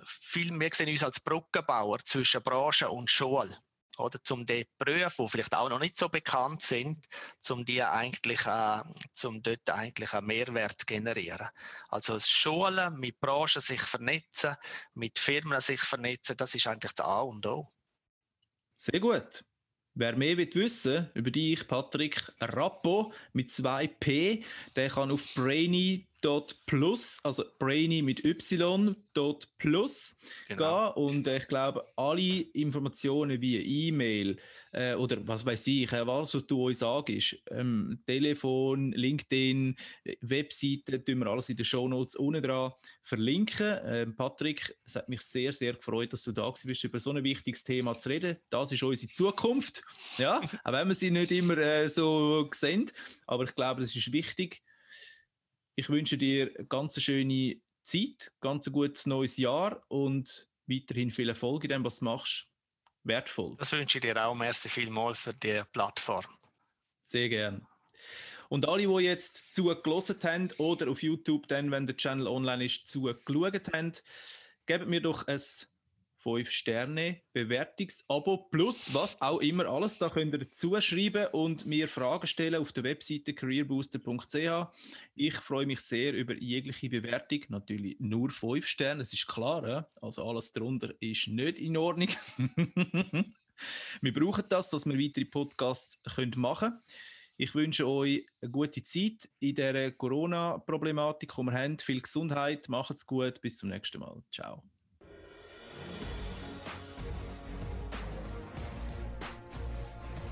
[0.04, 3.56] viel mehr sehen uns als Brückenbauer zwischen Branche und Schule
[3.98, 7.04] oder zum die Berufe, die vielleicht auch noch nicht so bekannt sind,
[7.40, 8.82] zum die eigentlich, äh,
[9.14, 11.48] zum dort eigentlich einen Mehrwert generieren.
[11.88, 14.56] Also Schulen mit Branchen sich vernetzen,
[14.94, 17.68] mit Firmen sich vernetzen, das ist eigentlich das A und O.
[18.76, 19.44] Sehr gut.
[19.94, 24.44] Wer mehr will wissen über dich, Patrick Rappo mit 2P,
[24.76, 26.07] der kann auf Brainy
[26.66, 30.16] Plus, also Brainy mit Y dot plus
[30.48, 30.92] genau.
[30.92, 34.36] gehen und äh, ich glaube, alle Informationen wie E-Mail
[34.72, 39.76] äh, oder was weiß ich, äh, was du uns sagst, ähm, Telefon, LinkedIn,
[40.20, 43.78] Webseite, tun wir alles in den Shownotes unten dran verlinken.
[43.84, 47.24] Ähm, Patrick, es hat mich sehr, sehr gefreut, dass du da bist, über so ein
[47.24, 48.36] wichtiges Thema zu reden.
[48.50, 49.82] Das ist unsere Zukunft,
[50.18, 52.90] ja, auch wenn wir sie nicht immer äh, so sehen,
[53.26, 54.62] aber ich glaube, das ist wichtig,
[55.78, 61.28] ich wünsche dir eine ganz schöne Zeit, ganz ein gutes neues Jahr und weiterhin viel
[61.28, 62.48] Erfolg in dem, was du machst.
[63.04, 63.54] Wertvoll.
[63.58, 64.34] Das wünsche ich dir auch.
[64.34, 66.24] Merci vielmals für die Plattform.
[67.04, 67.64] Sehr gern.
[68.48, 72.88] Und alle, die jetzt zugelassen haben oder auf YouTube dann, wenn der Channel online ist,
[72.88, 73.92] zugeschaut haben,
[74.66, 75.40] geben mir doch ein
[76.18, 79.98] 5 Sterne Bewertungsabo plus was auch immer alles.
[79.98, 84.66] Da könnt ihr dazu schreiben und mir Fragen stellen auf der Webseite careerbooster.ch.
[85.14, 87.40] Ich freue mich sehr über jegliche Bewertung.
[87.48, 89.88] Natürlich nur 5 Sterne, das ist klar.
[90.00, 92.08] Also alles darunter ist nicht in Ordnung.
[94.00, 95.98] wir brauchen das, dass wir weitere Podcasts
[96.36, 96.82] machen können.
[97.40, 101.78] Ich wünsche euch eine gute Zeit in der Corona-Problematik, die wir haben.
[101.78, 104.20] Viel Gesundheit, macht's gut, bis zum nächsten Mal.
[104.32, 104.64] Ciao.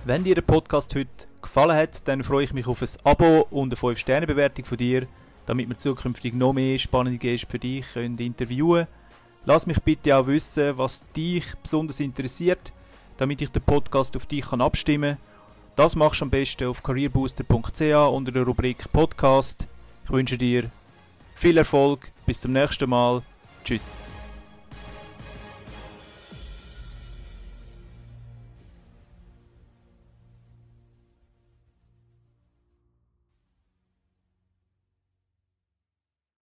[0.07, 3.72] Wenn dir der Podcast heute gefallen hat, dann freue ich mich auf ein Abo und
[3.72, 5.09] eine 5-Sterne-Bewertung von dir,
[5.46, 8.88] damit wir zukünftig noch mehr spannende Gäste für dich können interviewen können.
[9.46, 12.72] Lass mich bitte auch wissen, was dich besonders interessiert,
[13.16, 15.24] damit ich den Podcast auf dich kann abstimmen kann.
[15.74, 17.80] Das machst du am besten auf careerbooster.ch
[18.12, 19.66] unter der Rubrik Podcast.
[20.04, 20.70] Ich wünsche dir
[21.34, 23.22] viel Erfolg, bis zum nächsten Mal.
[23.64, 24.00] Tschüss.